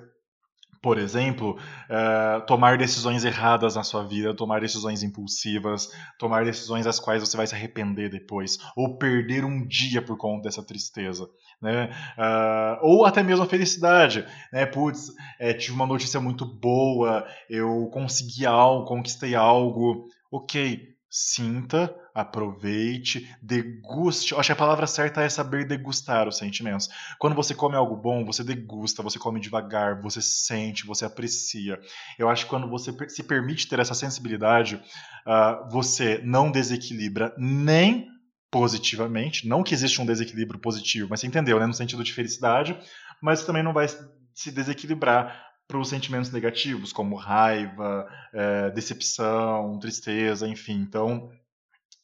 por 0.85 0.99
exemplo, 0.99 1.57
uh, 1.89 2.45
tomar 2.45 2.77
decisões 2.77 3.25
erradas 3.25 3.73
na 3.73 3.81
sua 3.81 4.03
vida, 4.03 4.35
tomar 4.35 4.61
decisões 4.61 5.01
impulsivas, 5.01 5.89
tomar 6.19 6.45
decisões 6.45 6.85
das 6.85 6.99
quais 6.99 7.21
você 7.21 7.35
vai 7.35 7.47
se 7.47 7.55
arrepender 7.55 8.07
depois, 8.07 8.59
ou 8.77 8.95
perder 8.95 9.43
um 9.43 9.65
dia 9.65 9.99
por 9.99 10.15
conta 10.15 10.43
dessa 10.43 10.61
tristeza. 10.61 11.27
Né? 11.59 11.89
Uh, 12.15 12.77
ou 12.83 13.03
até 13.03 13.23
mesmo 13.23 13.43
a 13.43 13.49
felicidade. 13.49 14.27
Né? 14.53 14.67
Putz, 14.67 15.11
é, 15.39 15.55
tive 15.55 15.73
uma 15.73 15.87
notícia 15.87 16.21
muito 16.21 16.45
boa, 16.45 17.25
eu 17.49 17.89
consegui 17.91 18.45
algo, 18.45 18.85
conquistei 18.85 19.33
algo. 19.33 20.07
Ok, 20.31 20.94
sinta 21.09 21.93
aproveite, 22.13 23.29
deguste. 23.41 24.31
Eu 24.31 24.39
acho 24.39 24.47
que 24.47 24.53
a 24.53 24.55
palavra 24.55 24.87
certa 24.87 25.21
é 25.21 25.29
saber 25.29 25.67
degustar 25.67 26.27
os 26.27 26.37
sentimentos. 26.37 26.89
Quando 27.19 27.35
você 27.35 27.53
come 27.53 27.75
algo 27.75 27.95
bom, 27.95 28.25
você 28.25 28.43
degusta, 28.43 29.03
você 29.03 29.19
come 29.19 29.39
devagar, 29.39 30.01
você 30.01 30.21
sente, 30.21 30.85
você 30.85 31.05
aprecia. 31.05 31.79
Eu 32.17 32.29
acho 32.29 32.45
que 32.45 32.49
quando 32.49 32.69
você 32.69 32.93
se 33.09 33.23
permite 33.23 33.67
ter 33.67 33.79
essa 33.79 33.93
sensibilidade, 33.93 34.75
uh, 34.75 35.69
você 35.69 36.21
não 36.23 36.51
desequilibra 36.51 37.33
nem 37.37 38.07
positivamente. 38.49 39.47
Não 39.47 39.63
que 39.63 39.73
existe 39.73 40.01
um 40.01 40.05
desequilíbrio 40.05 40.59
positivo, 40.59 41.07
mas 41.09 41.19
você 41.19 41.27
entendeu, 41.27 41.59
né? 41.59 41.65
No 41.65 41.73
sentido 41.73 42.03
de 42.03 42.13
felicidade, 42.13 42.77
mas 43.21 43.43
também 43.43 43.63
não 43.63 43.73
vai 43.73 43.87
se 43.87 44.51
desequilibrar 44.51 45.54
para 45.67 45.79
os 45.79 45.89
sentimentos 45.89 46.31
negativos, 46.31 46.93
como 46.93 47.15
raiva, 47.15 48.07
é, 48.33 48.69
decepção, 48.71 49.79
tristeza, 49.79 50.47
enfim. 50.47 50.75
Então, 50.75 51.31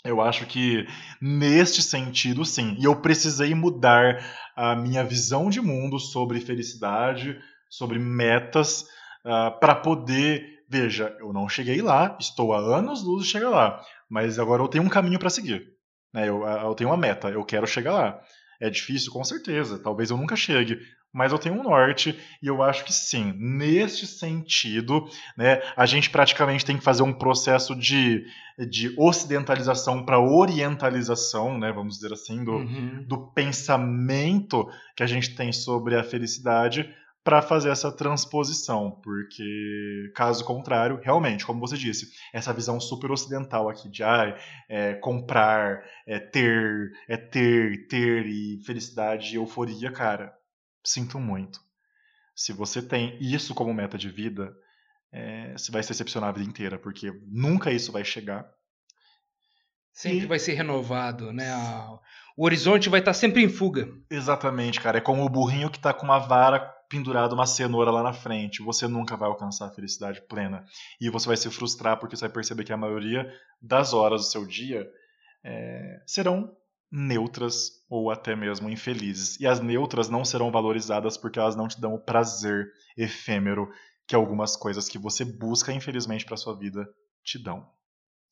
eu 0.04 0.20
acho 0.20 0.46
que 0.48 0.88
neste 1.22 1.82
sentido, 1.82 2.44
sim. 2.44 2.76
E 2.80 2.86
eu 2.86 2.96
precisei 2.96 3.54
mudar 3.54 4.24
a 4.56 4.76
minha 4.76 5.04
visão 5.04 5.50
de 5.50 5.62
mundo 5.62 6.00
sobre 6.00 6.40
felicidade, 6.40 7.40
sobre 7.70 8.00
metas, 8.00 8.82
uh, 9.26 9.60
para 9.60 9.76
poder. 9.76 10.64
Veja, 10.68 11.16
eu 11.20 11.32
não 11.34 11.50
cheguei 11.50 11.82
lá, 11.82 12.18
estou 12.20 12.54
há 12.54 12.60
anos 12.60 13.04
luz 13.04 13.26
de 13.26 13.32
chegar 13.32 13.50
lá, 13.50 13.82
mas 14.10 14.40
agora 14.40 14.64
eu 14.64 14.68
tenho 14.68 14.84
um 14.84 14.90
caminho 14.90 15.20
para 15.20 15.30
seguir. 15.30 15.68
Né? 16.14 16.30
Eu, 16.30 16.44
eu 16.44 16.74
tenho 16.76 16.90
uma 16.90 16.98
meta, 16.98 17.30
eu 17.30 17.44
quero 17.44 17.68
chegar 17.68 17.94
lá. 17.94 18.22
É 18.60 18.70
difícil, 18.70 19.12
com 19.12 19.24
certeza. 19.24 19.80
Talvez 19.80 20.12
eu 20.12 20.18
nunca 20.18 20.36
chegue, 20.36 20.80
mas 21.14 21.32
eu 21.32 21.40
tenho 21.40 21.56
um 21.56 21.64
norte 21.64 22.18
e 22.42 22.48
eu 22.48 22.64
acho 22.64 22.86
que 22.86 22.94
sim. 22.94 23.34
Neste 23.38 24.08
sentido, 24.08 25.08
né, 25.38 25.62
a 25.76 25.86
gente 25.86 26.10
praticamente 26.10 26.66
tem 26.66 26.78
que 26.78 26.84
fazer 26.84 27.04
um 27.04 27.14
processo 27.14 27.76
de, 27.76 28.26
de 28.70 28.94
ocidentalização 28.98 30.06
para 30.06 30.20
orientalização, 30.20 31.58
né, 31.58 31.72
vamos 31.72 31.96
dizer 31.96 32.14
assim, 32.14 32.44
do, 32.44 32.54
uhum. 32.54 33.06
do 33.08 33.18
pensamento 33.32 34.68
que 34.96 35.04
a 35.04 35.08
gente 35.08 35.36
tem 35.36 35.52
sobre 35.52 35.96
a 35.96 36.04
felicidade 36.04 36.90
para 37.24 37.42
fazer 37.42 37.70
essa 37.70 37.92
transposição, 37.92 39.00
porque 39.04 40.12
caso 40.16 40.44
contrário, 40.44 41.00
realmente, 41.04 41.46
como 41.46 41.60
você 41.60 41.78
disse, 41.78 42.12
essa 42.34 42.52
visão 42.52 42.80
super 42.80 43.12
ocidental 43.12 43.70
aqui 43.70 43.90
de 43.90 44.04
ah, 44.04 44.36
é, 44.68 44.96
comprar, 44.96 45.84
é 46.08 46.20
ter, 46.20 46.92
é 47.08 47.18
ter, 47.18 47.88
ter 47.88 48.26
e 48.26 48.60
felicidade 48.66 49.34
e 49.34 49.36
euforia, 49.36 49.92
cara, 49.92 50.34
sinto 50.84 51.20
muito. 51.20 51.60
Se 52.36 52.54
você 52.54 52.82
tem 52.82 53.18
isso 53.22 53.54
como 53.54 53.74
meta 53.74 53.98
de 53.98 54.10
vida, 54.10 54.54
é, 55.12 55.52
você 55.54 55.72
vai 55.72 55.84
se 55.84 55.90
decepcionar 55.90 56.30
a 56.30 56.34
vida 56.34 56.48
inteira, 56.48 56.80
porque 56.80 57.12
nunca 57.28 57.72
isso 57.72 57.92
vai 57.92 58.04
chegar. 58.04 58.50
Sempre 59.94 60.24
e... 60.24 60.28
vai 60.28 60.40
ser 60.40 60.54
renovado, 60.54 61.34
né? 61.34 61.52
O 62.38 62.46
horizonte 62.46 62.90
vai 62.90 63.00
estar 63.02 63.14
sempre 63.14 63.44
em 63.44 63.50
fuga. 63.50 63.90
Exatamente, 64.10 64.80
cara. 64.80 64.98
É 64.98 65.02
como 65.02 65.24
o 65.24 65.30
burrinho 65.30 65.70
que 65.70 65.78
está 65.78 65.94
com 65.94 66.06
uma 66.06 66.20
vara 66.20 66.60
pendurada, 66.90 67.36
uma 67.36 67.46
cenoura 67.46 67.92
lá 67.92 68.02
na 68.02 68.14
frente. 68.14 68.64
Você 68.64 68.88
nunca 68.88 69.18
vai 69.18 69.28
alcançar 69.28 69.68
a 69.68 69.72
felicidade 69.72 70.22
plena. 70.28 70.66
E 71.00 71.10
você 71.10 71.28
vai 71.28 71.38
se 71.38 71.50
frustrar 71.50 72.00
porque 72.00 72.16
você 72.16 72.26
vai 72.26 72.34
perceber 72.34 72.64
que 72.64 72.74
a 72.74 72.78
maioria 72.78 73.32
das 73.62 73.94
horas 73.94 74.22
do 74.22 74.28
seu 74.28 74.46
dia 74.46 74.90
é, 75.44 76.02
serão 76.06 76.56
neutras 76.92 77.84
ou 77.90 78.12
até 78.12 78.36
mesmo 78.36 78.70
infelizes. 78.70 79.40
E 79.40 79.48
as 79.48 79.62
neutras 79.62 80.10
não 80.10 80.26
serão 80.26 80.52
valorizadas 80.52 81.18
porque 81.18 81.40
elas 81.40 81.56
não 81.56 81.68
te 81.68 81.80
dão 81.80 81.94
o 81.94 82.00
prazer 82.04 82.72
efêmero 82.98 83.72
que 84.06 84.16
algumas 84.16 84.58
coisas 84.58 84.90
que 84.90 84.98
você 84.98 85.24
busca, 85.24 85.72
infelizmente, 85.72 86.26
para 86.26 86.36
sua 86.36 86.58
vida 86.58 86.88
te 87.24 87.42
dão. 87.42 87.70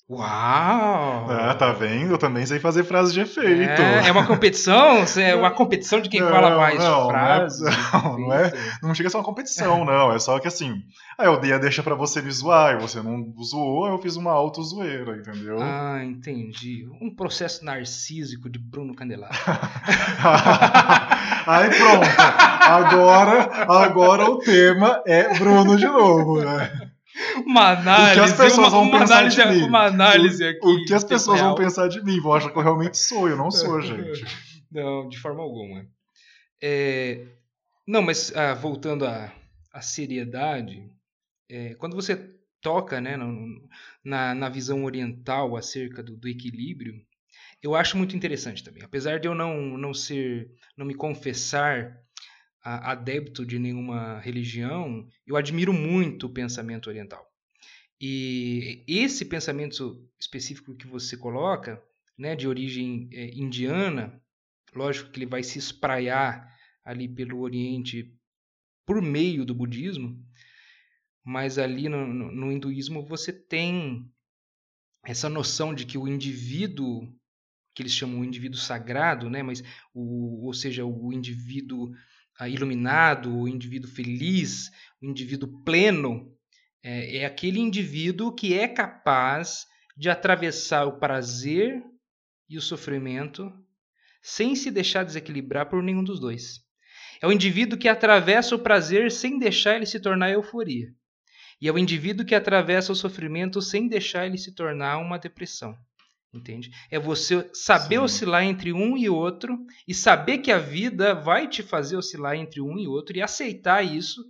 Uau! 0.09 1.27
Ah, 1.29 1.53
tá 1.53 1.71
vendo? 1.71 2.13
Eu 2.13 2.17
também 2.17 2.43
sei 2.43 2.57
fazer 2.57 2.83
frases 2.83 3.13
de 3.13 3.19
efeito. 3.19 3.79
É, 3.79 4.07
é 4.07 4.11
uma 4.11 4.25
competição? 4.25 5.05
É 5.15 5.35
uma 5.35 5.51
competição 5.51 6.01
de 6.01 6.09
quem 6.09 6.19
não, 6.19 6.29
fala 6.29 6.57
mais 6.57 6.79
não, 6.79 7.09
frases? 7.09 7.61
Não, 7.93 8.17
não, 8.17 8.33
é, 8.33 8.51
não 8.81 8.95
chega 8.95 9.07
a 9.07 9.11
ser 9.11 9.17
uma 9.17 9.23
competição, 9.23 9.85
não. 9.85 10.11
É 10.11 10.17
só 10.17 10.39
que 10.39 10.47
assim, 10.47 10.81
aí 11.17 11.27
eu 11.27 11.39
dei 11.39 11.53
a 11.53 11.59
deixa 11.59 11.83
pra 11.83 11.93
você 11.93 12.21
me 12.21 12.31
zoar 12.31 12.75
e 12.75 12.81
você 12.81 13.01
não 13.01 13.33
zoou, 13.43 13.87
eu 13.87 13.99
fiz 13.99 14.15
uma 14.15 14.31
auto-zoeira, 14.31 15.17
entendeu? 15.17 15.57
Ah, 15.61 16.03
entendi. 16.03 16.87
Um 16.99 17.13
processo 17.13 17.63
narcísico 17.63 18.49
de 18.49 18.57
Bruno 18.57 18.95
Candelaro. 18.95 19.33
aí 21.45 21.69
pronto. 21.69 22.07
Agora, 22.61 23.65
agora 23.67 24.25
o 24.25 24.39
tema 24.39 25.01
é 25.05 25.37
Bruno 25.37 25.77
de 25.77 25.85
novo, 25.85 26.41
né? 26.41 26.88
Uma 27.45 27.71
análise. 27.71 28.11
O 28.11 28.13
que 28.13 28.19
as 28.19 28.33
pessoas 28.33 28.57
uma, 28.57 28.69
vão 28.69 28.83
uma 28.83 28.99
pensar 28.99 29.27
de 29.27 29.45
mim. 29.45 29.63
Uma 29.63 29.85
análise 29.85 30.45
aqui. 30.45 30.65
O 30.65 30.85
que 30.85 30.93
as 30.93 31.03
pessoas 31.03 31.39
real. 31.39 31.55
vão 31.55 31.63
pensar 31.63 31.87
de 31.87 32.03
mim? 32.03 32.19
Vão 32.19 32.33
achar 32.33 32.51
que 32.51 32.57
eu 32.57 32.63
realmente 32.63 32.97
sou. 32.97 33.27
Eu 33.27 33.37
não 33.37 33.51
sou, 33.51 33.81
gente. 33.81 34.25
Não, 34.71 35.09
de 35.09 35.17
forma 35.17 35.41
alguma. 35.41 35.83
É, 36.61 37.25
não, 37.87 38.03
mas 38.03 38.31
ah, 38.35 38.53
voltando 38.53 39.03
à, 39.03 39.33
à 39.73 39.81
seriedade, 39.81 40.87
é, 41.49 41.73
quando 41.73 41.95
você 41.95 42.15
toca 42.61 43.01
né, 43.01 43.17
na, 44.03 44.35
na 44.35 44.47
visão 44.47 44.83
oriental 44.83 45.57
acerca 45.57 46.03
do, 46.03 46.15
do 46.15 46.27
equilíbrio, 46.27 46.93
eu 47.61 47.75
acho 47.75 47.97
muito 47.97 48.15
interessante 48.15 48.63
também. 48.63 48.83
Apesar 48.83 49.19
de 49.19 49.27
eu 49.27 49.33
não, 49.33 49.77
não 49.77 49.91
ser, 49.91 50.51
não 50.77 50.85
me 50.85 50.93
confessar 50.93 51.97
adepto 52.61 53.45
de 53.45 53.57
nenhuma 53.57 54.19
religião, 54.19 55.07
eu 55.25 55.35
admiro 55.35 55.73
muito 55.73 56.27
o 56.27 56.33
pensamento 56.33 56.87
oriental. 56.87 57.25
E 58.01 58.83
esse 58.87 59.25
pensamento 59.25 60.07
específico 60.19 60.75
que 60.75 60.87
você 60.87 61.17
coloca, 61.17 61.81
né, 62.17 62.35
de 62.35 62.47
origem 62.47 63.09
é, 63.13 63.29
indiana, 63.29 64.21
lógico 64.73 65.11
que 65.11 65.19
ele 65.19 65.25
vai 65.25 65.43
se 65.43 65.59
espraiar 65.59 66.47
ali 66.83 67.07
pelo 67.07 67.39
Oriente 67.41 68.13
por 68.85 69.01
meio 69.01 69.45
do 69.45 69.53
budismo, 69.53 70.17
mas 71.23 71.57
ali 71.57 71.87
no, 71.87 72.07
no, 72.07 72.31
no 72.31 72.51
hinduísmo 72.51 73.05
você 73.05 73.31
tem 73.31 74.09
essa 75.05 75.29
noção 75.29 75.73
de 75.73 75.85
que 75.85 75.97
o 75.97 76.07
indivíduo 76.07 77.07
que 77.73 77.83
eles 77.83 77.93
chamam 77.93 78.19
o 78.19 78.25
indivíduo 78.25 78.59
sagrado, 78.59 79.29
né? 79.29 79.41
Mas 79.41 79.63
o, 79.93 80.45
ou 80.45 80.53
seja, 80.53 80.85
o 80.85 81.13
indivíduo 81.13 81.91
iluminado, 82.47 83.35
o 83.35 83.47
indivíduo 83.47 83.89
feliz, 83.89 84.69
o 85.01 85.05
indivíduo 85.05 85.63
pleno, 85.63 86.31
é, 86.83 87.17
é 87.17 87.25
aquele 87.25 87.59
indivíduo 87.59 88.33
que 88.33 88.53
é 88.53 88.67
capaz 88.67 89.65
de 89.97 90.09
atravessar 90.09 90.85
o 90.85 90.99
prazer 90.99 91.83
e 92.47 92.57
o 92.57 92.61
sofrimento 92.61 93.51
sem 94.21 94.55
se 94.55 94.71
deixar 94.71 95.03
desequilibrar 95.03 95.67
por 95.69 95.83
nenhum 95.83 96.03
dos 96.03 96.19
dois. 96.19 96.61
É 97.21 97.27
o 97.27 97.31
indivíduo 97.31 97.77
que 97.77 97.89
atravessa 97.89 98.55
o 98.55 98.59
prazer 98.59 99.11
sem 99.11 99.37
deixar 99.37 99.75
ele 99.75 99.85
se 99.85 99.99
tornar 99.99 100.31
euforia. 100.31 100.87
E 101.61 101.67
é 101.67 101.71
o 101.71 101.77
indivíduo 101.77 102.25
que 102.25 102.33
atravessa 102.33 102.93
o 102.93 102.95
sofrimento 102.95 103.61
sem 103.61 103.87
deixar 103.87 104.25
ele 104.25 104.37
se 104.37 104.53
tornar 104.55 104.97
uma 104.99 105.19
depressão. 105.19 105.77
Entende? 106.31 106.71
É 106.91 106.99
você 106.99 107.49
saber 107.53 107.95
Sim. 107.95 108.01
oscilar 108.03 108.43
entre 108.43 108.71
um 108.71 108.95
e 108.95 109.09
outro 109.09 109.57
e 109.87 109.95
saber 109.95 110.37
que 110.39 110.51
a 110.51 110.59
vida 110.59 111.15
vai 111.15 111.47
te 111.47 111.63
fazer 111.63 111.97
oscilar 111.97 112.35
entre 112.35 112.61
um 112.61 112.77
e 112.77 112.87
outro 112.87 113.17
e 113.17 113.21
aceitar 113.21 113.83
isso, 113.83 114.21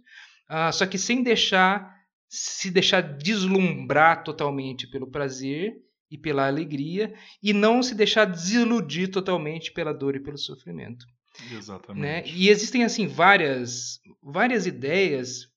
uh, 0.49 0.71
só 0.71 0.85
que 0.85 0.97
sem 0.97 1.21
deixar 1.21 1.99
se 2.29 2.69
deixar 2.69 3.01
deslumbrar 3.01 4.23
totalmente 4.23 4.87
pelo 4.87 5.09
prazer 5.09 5.73
e 6.11 6.17
pela 6.17 6.47
alegria 6.47 7.13
e 7.41 7.51
não 7.53 7.81
se 7.81 7.95
deixar 7.95 8.25
desiludir 8.25 9.09
totalmente 9.09 9.71
pela 9.71 9.91
dor 9.91 10.15
e 10.15 10.19
pelo 10.19 10.37
sofrimento. 10.37 11.05
Exatamente. 11.51 12.01
Né? 12.01 12.23
E 12.27 12.49
existem 12.49 12.83
assim 12.83 13.07
várias 13.07 13.99
várias 14.21 14.65
ideias 14.65 15.49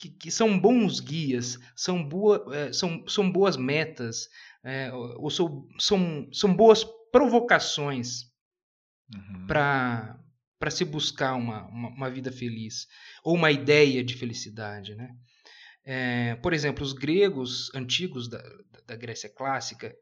que, 0.00 0.08
que 0.08 0.30
são 0.30 0.58
bons 0.58 0.98
guias, 0.98 1.58
são, 1.76 2.02
boa, 2.02 2.44
é, 2.52 2.72
são, 2.72 3.06
são 3.06 3.30
boas 3.30 3.56
metas, 3.56 4.28
é, 4.64 4.92
ou 4.92 5.30
são, 5.30 5.66
são, 5.78 6.28
são 6.32 6.54
boas 6.54 6.84
provocações 7.10 8.24
uhum. 9.14 9.46
para 9.46 10.16
para 10.58 10.70
se 10.70 10.84
buscar 10.84 11.36
uma, 11.36 11.66
uma, 11.68 11.88
uma, 11.88 12.10
vida 12.10 12.30
feliz 12.30 12.86
ou 13.24 13.34
uma 13.34 13.50
ideia 13.50 14.04
de 14.04 14.14
felicidade, 14.14 14.94
né? 14.94 15.16
É, 15.82 16.34
por 16.34 16.52
exemplo, 16.52 16.84
os 16.84 16.92
gregos 16.92 17.74
antigos 17.74 18.28
da, 18.28 18.42
da 18.86 18.94
Grécia 18.94 19.30
clássica 19.30 19.96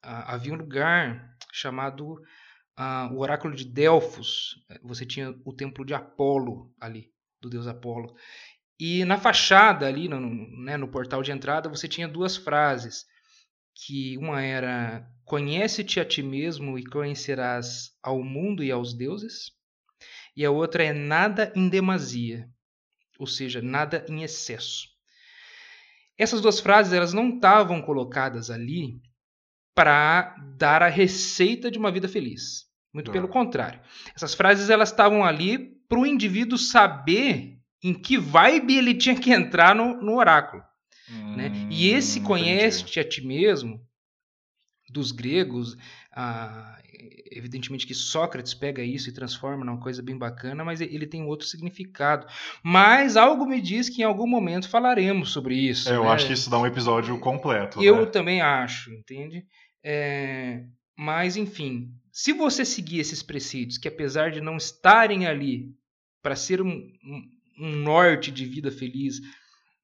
havia 0.00 0.52
um 0.52 0.56
lugar 0.56 1.36
chamado 1.52 2.22
o 3.12 3.18
oráculo 3.18 3.56
de 3.56 3.64
Delfos. 3.64 4.56
Você 4.84 5.04
tinha 5.04 5.34
o 5.44 5.52
templo 5.52 5.84
de 5.84 5.94
Apolo 5.94 6.72
ali, 6.80 7.10
do 7.40 7.50
deus 7.50 7.66
Apolo. 7.66 8.14
E 8.78 9.04
na 9.04 9.18
fachada 9.18 9.86
ali, 9.86 10.08
no, 10.08 10.20
né, 10.62 10.76
no 10.76 10.88
portal 10.88 11.22
de 11.22 11.32
entrada, 11.32 11.68
você 11.68 11.88
tinha 11.88 12.06
duas 12.06 12.36
frases 12.36 13.04
que 13.74 14.16
uma 14.18 14.42
era 14.42 15.06
conhece-te 15.24 15.98
a 16.00 16.04
ti 16.04 16.22
mesmo 16.22 16.78
e 16.78 16.84
conhecerás 16.84 17.90
ao 18.02 18.22
mundo 18.22 18.62
e 18.62 18.70
aos 18.70 18.94
deuses, 18.94 19.52
e 20.36 20.44
a 20.44 20.50
outra 20.50 20.84
é 20.84 20.92
nada 20.92 21.52
em 21.56 21.68
demasia, 21.68 22.48
ou 23.18 23.26
seja, 23.26 23.62
nada 23.62 24.04
em 24.08 24.22
excesso. 24.22 24.88
Essas 26.16 26.40
duas 26.40 26.60
frases 26.60 26.92
elas 26.92 27.12
não 27.12 27.30
estavam 27.30 27.82
colocadas 27.82 28.50
ali 28.50 29.00
para 29.74 30.36
dar 30.56 30.82
a 30.82 30.88
receita 30.88 31.70
de 31.70 31.78
uma 31.78 31.90
vida 31.90 32.08
feliz. 32.08 32.64
Muito 32.92 33.10
pelo 33.10 33.26
contrário. 33.26 33.80
Essas 34.14 34.34
frases 34.34 34.70
elas 34.70 34.90
estavam 34.90 35.24
ali 35.24 35.74
para 35.88 35.98
o 35.98 36.06
indivíduo 36.06 36.56
saber 36.56 37.58
em 37.82 37.92
que 37.92 38.16
vibe 38.16 38.76
ele 38.76 38.94
tinha 38.94 39.18
que 39.18 39.32
entrar 39.32 39.74
no, 39.74 40.00
no 40.00 40.16
oráculo. 40.16 40.62
Hum, 41.10 41.36
né? 41.36 41.52
E 41.70 41.88
esse 41.88 42.20
conhece-te 42.20 43.00
a 43.00 43.08
ti 43.08 43.24
mesmo, 43.26 43.80
dos 44.90 45.12
gregos, 45.12 45.76
ah, 46.12 46.78
evidentemente 47.30 47.86
que 47.86 47.94
Sócrates 47.94 48.54
pega 48.54 48.82
isso 48.82 49.08
e 49.08 49.12
transforma 49.12 49.64
numa 49.64 49.80
coisa 49.80 50.02
bem 50.02 50.16
bacana, 50.16 50.64
mas 50.64 50.80
ele 50.80 51.06
tem 51.06 51.24
outro 51.24 51.46
significado. 51.46 52.26
Mas 52.62 53.16
algo 53.16 53.44
me 53.46 53.60
diz 53.60 53.88
que 53.88 54.02
em 54.02 54.04
algum 54.04 54.26
momento 54.26 54.68
falaremos 54.68 55.30
sobre 55.30 55.56
isso. 55.56 55.88
É, 55.88 55.96
eu 55.96 56.04
né? 56.04 56.10
acho 56.10 56.26
que 56.26 56.32
isso 56.32 56.48
dá 56.48 56.58
um 56.58 56.66
episódio 56.66 57.18
completo. 57.18 57.82
Eu 57.82 58.02
né? 58.02 58.06
também 58.06 58.40
acho, 58.40 58.92
entende? 58.92 59.44
É, 59.82 60.64
mas, 60.96 61.36
enfim, 61.36 61.90
se 62.12 62.32
você 62.32 62.64
seguir 62.64 63.00
esses 63.00 63.22
preceitos, 63.22 63.76
que 63.76 63.88
apesar 63.88 64.30
de 64.30 64.40
não 64.40 64.56
estarem 64.56 65.26
ali 65.26 65.74
para 66.22 66.36
ser 66.36 66.62
um, 66.62 66.68
um, 66.68 67.30
um, 67.58 67.76
norte 67.76 68.30
de 68.30 68.46
vida 68.46 68.70
feliz, 68.70 69.20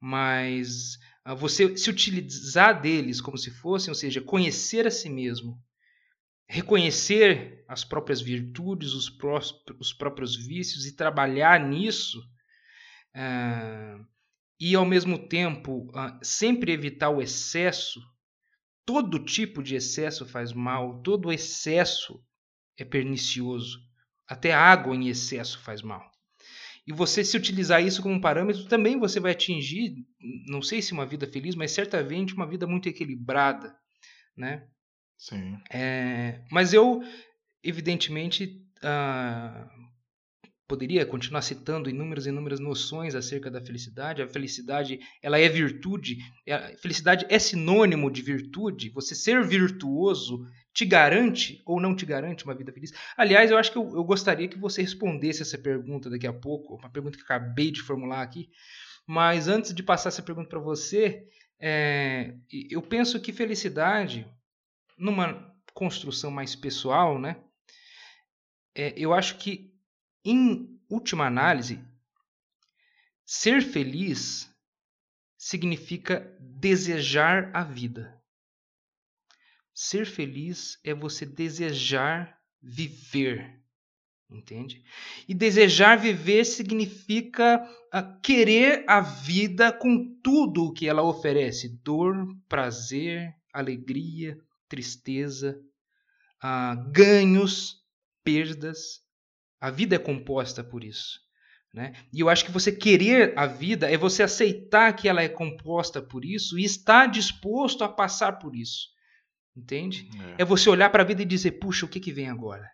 mas 0.01 0.97
uh, 1.29 1.37
você 1.37 1.77
se 1.77 1.91
utilizar 1.91 2.81
deles 2.81 3.21
como 3.21 3.37
se 3.37 3.51
fossem, 3.51 3.91
ou 3.91 3.95
seja, 3.95 4.21
conhecer 4.23 4.87
a 4.87 4.91
si 4.91 5.11
mesmo, 5.11 5.63
reconhecer 6.49 7.65
as 7.69 7.85
próprias 7.85 8.21
virtudes, 8.21 8.95
os, 8.95 9.11
pró 9.11 9.39
os 9.79 9.93
próprios 9.93 10.35
vícios 10.35 10.87
e 10.87 10.97
trabalhar 10.97 11.61
nisso, 11.61 12.19
uh, 13.15 14.05
e 14.59 14.75
ao 14.75 14.85
mesmo 14.85 15.29
tempo 15.29 15.91
uh, 15.91 16.19
sempre 16.23 16.73
evitar 16.73 17.11
o 17.11 17.21
excesso, 17.21 18.01
todo 18.85 19.25
tipo 19.25 19.63
de 19.63 19.77
excesso 19.77 20.27
faz 20.27 20.53
mal, 20.53 21.03
todo 21.03 21.33
excesso 21.33 22.25
é 22.77 22.85
pernicioso, 22.85 23.79
até 24.27 24.53
água 24.53 24.97
em 24.97 25.09
excesso 25.09 25.59
faz 25.61 25.83
mal. 25.83 26.11
E 26.91 26.93
você 26.93 27.23
se 27.23 27.37
utilizar 27.37 27.81
isso 27.81 28.03
como 28.03 28.21
parâmetro, 28.21 28.65
também 28.65 28.99
você 28.99 29.21
vai 29.21 29.31
atingir, 29.31 29.95
não 30.49 30.61
sei 30.61 30.83
se 30.83 30.93
uma 30.93 31.07
vida 31.07 31.25
feliz, 31.25 31.55
mas 31.55 31.71
certamente 31.71 32.35
uma 32.35 32.49
vida 32.49 32.67
muito 32.67 32.89
equilibrada, 32.89 33.73
né? 34.37 34.67
Sim. 35.17 35.57
É, 35.73 36.43
mas 36.51 36.73
eu, 36.73 37.01
evidentemente, 37.63 38.61
uh, 38.79 39.71
poderia 40.67 41.07
continuar 41.07 41.43
citando 41.43 41.89
inúmeras 41.89 42.27
e 42.27 42.31
inúmeras 42.31 42.59
noções 42.59 43.15
acerca 43.15 43.49
da 43.49 43.65
felicidade. 43.65 44.21
A 44.21 44.29
felicidade, 44.29 44.99
ela 45.23 45.39
é 45.39 45.49
virtude. 45.49 46.19
A 46.49 46.77
felicidade 46.77 47.25
é 47.29 47.39
sinônimo 47.39 48.11
de 48.11 48.21
virtude. 48.21 48.91
Você 48.91 49.15
ser 49.15 49.47
virtuoso 49.47 50.45
te 50.73 50.85
garante 50.85 51.63
ou 51.67 51.81
não 51.81 51.95
te 51.95 52.07
garante 52.07 52.45
uma 52.45 52.55
vida 52.55 52.73
feliz? 52.73 52.93
Aliás, 53.17 53.51
eu 53.51 53.59
acho 53.59 53.73
que 53.73 53.79
eu, 53.79 53.95
eu 53.95 54.05
gostaria 54.05 54.49
que 54.49 54.59
você 54.59 54.83
respondesse 54.83 55.43
essa 55.43 55.59
pergunta 55.59 56.09
daqui 56.09 56.27
a 56.27 56.33
pouco, 56.33 56.77
uma 56.77 56.91
pergunta 56.91 57.17
que 57.17 57.25
acabei 57.25 57.71
de 57.71 57.83
formular 57.83 58.23
aqui. 58.23 58.51
Mas 59.07 59.49
antes 59.49 59.75
de 59.75 59.83
passar 59.83 60.09
essa 60.09 60.23
pergunta 60.23 60.49
para 60.49 60.61
você, 60.61 61.27
é, 61.59 62.35
eu 62.71 62.81
penso 62.81 63.21
que 63.21 63.33
felicidade 63.33 64.27
numa 64.97 65.55
construção 65.75 66.31
mais 66.31 66.55
pessoal, 66.55 67.19
né? 67.19 67.37
É, 68.75 68.95
eu 68.97 69.13
acho 69.13 69.37
que, 69.39 69.75
em 70.25 70.81
última 70.89 71.27
análise, 71.27 71.83
ser 73.25 73.63
feliz 73.63 74.51
significa 75.37 76.37
desejar 76.39 77.51
a 77.55 77.65
vida. 77.65 78.20
Ser 79.83 80.05
feliz 80.05 80.79
é 80.85 80.93
você 80.93 81.25
desejar 81.25 82.39
viver. 82.63 83.63
Entende? 84.31 84.85
E 85.27 85.33
desejar 85.33 85.97
viver 85.97 86.45
significa 86.45 87.67
uh, 87.87 88.21
querer 88.21 88.85
a 88.87 89.01
vida 89.01 89.73
com 89.73 90.21
tudo 90.23 90.67
o 90.67 90.73
que 90.75 90.87
ela 90.87 91.03
oferece: 91.03 91.81
dor, 91.83 92.15
prazer, 92.47 93.35
alegria, 93.55 94.37
tristeza, 94.69 95.59
uh, 96.45 96.93
ganhos, 96.93 97.77
perdas. 98.23 99.01
A 99.59 99.71
vida 99.71 99.97
é 99.97 99.99
composta 99.99 100.63
por 100.63 100.85
isso. 100.85 101.21
Né? 101.73 101.95
E 102.13 102.21
eu 102.21 102.29
acho 102.29 102.45
que 102.45 102.53
você 102.53 102.71
querer 102.71 103.33
a 103.35 103.47
vida 103.47 103.91
é 103.91 103.97
você 103.97 104.23
aceitar 104.23 104.95
que 104.95 105.09
ela 105.09 105.23
é 105.23 105.29
composta 105.31 106.03
por 106.03 106.23
isso 106.23 106.59
e 106.59 106.65
estar 106.67 107.07
disposto 107.07 107.83
a 107.83 107.89
passar 107.89 108.33
por 108.33 108.55
isso. 108.55 109.00
Entende? 109.57 110.09
É, 110.39 110.43
é 110.43 110.45
você 110.45 110.71
olhar 110.71 110.91
para 110.91 111.03
a 111.03 111.07
vida 111.07 111.23
e 111.23 111.27
dizer: 111.27 111.53
puxa, 111.53 111.87
o 111.87 111.89
que, 111.89 112.01
que 112.01 112.13
vem 112.13 112.29
agora? 112.29 112.69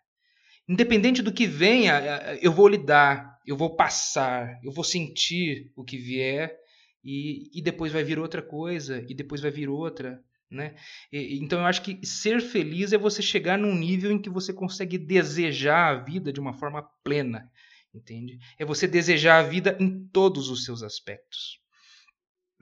Independente 0.68 1.22
do 1.22 1.32
que 1.32 1.46
venha, 1.46 2.00
eu 2.42 2.52
vou 2.52 2.68
lidar, 2.68 3.38
eu 3.46 3.56
vou 3.56 3.76
passar, 3.76 4.58
eu 4.64 4.72
vou 4.72 4.82
sentir 4.82 5.70
o 5.76 5.84
que 5.84 5.96
vier 5.96 6.56
e, 7.04 7.48
e 7.56 7.62
depois 7.62 7.92
vai 7.92 8.02
vir 8.02 8.18
outra 8.18 8.42
coisa 8.42 9.04
e 9.08 9.14
depois 9.14 9.40
vai 9.40 9.50
vir 9.50 9.68
outra. 9.68 10.20
Né? 10.50 10.74
E, 11.12 11.38
então 11.40 11.60
eu 11.60 11.66
acho 11.66 11.82
que 11.82 12.04
ser 12.04 12.40
feliz 12.40 12.92
é 12.92 12.98
você 12.98 13.22
chegar 13.22 13.56
num 13.56 13.74
nível 13.74 14.10
em 14.10 14.20
que 14.20 14.30
você 14.30 14.52
consegue 14.52 14.98
desejar 14.98 15.90
a 15.90 16.02
vida 16.02 16.32
de 16.32 16.40
uma 16.40 16.52
forma 16.52 16.82
plena, 17.04 17.50
entende? 17.94 18.38
É 18.58 18.64
você 18.64 18.86
desejar 18.86 19.38
a 19.38 19.48
vida 19.48 19.76
em 19.80 20.06
todos 20.08 20.48
os 20.48 20.64
seus 20.64 20.82
aspectos. 20.82 21.60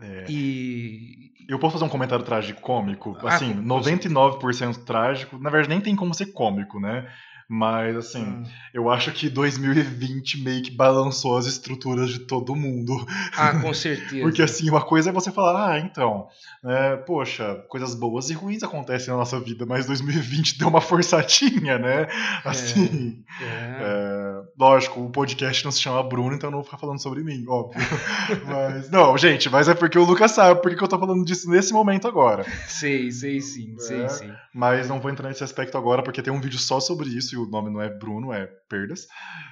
É. 0.00 0.24
E 0.28 1.32
eu 1.48 1.58
posso 1.58 1.74
fazer 1.74 1.84
um 1.84 1.88
comentário 1.88 2.24
trágico 2.24 2.60
cômico, 2.60 3.16
ah, 3.22 3.34
assim, 3.34 3.54
99% 3.54 4.84
trágico, 4.84 5.38
na 5.38 5.50
verdade 5.50 5.68
nem 5.68 5.80
tem 5.80 5.94
como 5.94 6.14
ser 6.14 6.26
cômico, 6.26 6.80
né? 6.80 7.08
Mas, 7.48 7.94
assim, 7.96 8.24
hum. 8.24 8.42
eu 8.72 8.88
acho 8.88 9.12
que 9.12 9.28
2020 9.28 10.42
meio 10.42 10.62
que 10.62 10.70
balançou 10.70 11.36
as 11.36 11.44
estruturas 11.44 12.10
de 12.10 12.20
todo 12.20 12.56
mundo. 12.56 13.06
Ah, 13.36 13.60
com 13.60 13.72
certeza. 13.74 14.22
Porque, 14.22 14.42
assim, 14.42 14.70
uma 14.70 14.80
coisa 14.80 15.10
é 15.10 15.12
você 15.12 15.30
falar, 15.30 15.72
ah, 15.72 15.78
então, 15.78 16.28
é, 16.64 16.96
poxa, 16.96 17.62
coisas 17.68 17.94
boas 17.94 18.30
e 18.30 18.34
ruins 18.34 18.62
acontecem 18.62 19.12
na 19.12 19.18
nossa 19.18 19.38
vida, 19.38 19.66
mas 19.66 19.84
2020 19.84 20.56
deu 20.58 20.68
uma 20.68 20.80
forçadinha, 20.80 21.78
né? 21.78 22.06
Assim, 22.44 23.22
é, 23.40 23.44
é. 23.44 23.48
É, 23.48 24.33
lógico, 24.58 25.00
o 25.00 25.10
podcast 25.10 25.64
não 25.64 25.72
se 25.72 25.80
chama 25.80 26.02
Bruno, 26.02 26.34
então 26.34 26.48
eu 26.48 26.52
não 26.52 26.58
vou 26.58 26.64
ficar 26.64 26.78
falando 26.78 27.00
sobre 27.00 27.22
mim, 27.22 27.44
óbvio. 27.48 27.80
mas, 28.46 28.90
não, 28.90 29.16
gente, 29.18 29.48
mas 29.50 29.68
é 29.68 29.74
porque 29.74 29.98
o 29.98 30.04
Lucas 30.04 30.32
sabe 30.32 30.60
porque 30.62 30.82
eu 30.82 30.88
tô 30.88 30.98
falando 30.98 31.24
disso 31.24 31.50
nesse 31.50 31.72
momento 31.72 32.08
agora. 32.08 32.44
Sei, 32.66 33.10
sei 33.10 33.40
sim, 33.40 33.78
sei 33.78 34.04
é, 34.04 34.08
sim. 34.08 34.32
Mas 34.54 34.88
não 34.88 35.00
vou 35.00 35.10
entrar 35.10 35.28
nesse 35.28 35.44
aspecto 35.44 35.76
agora, 35.76 36.02
porque 36.02 36.22
tem 36.22 36.32
um 36.32 36.40
vídeo 36.40 36.58
só 36.58 36.80
sobre 36.80 37.08
isso 37.08 37.34
o 37.42 37.46
nome 37.46 37.70
não 37.70 37.80
é 37.80 37.88
Bruno, 37.88 38.32
é 38.32 38.46
Perdas. 38.68 39.06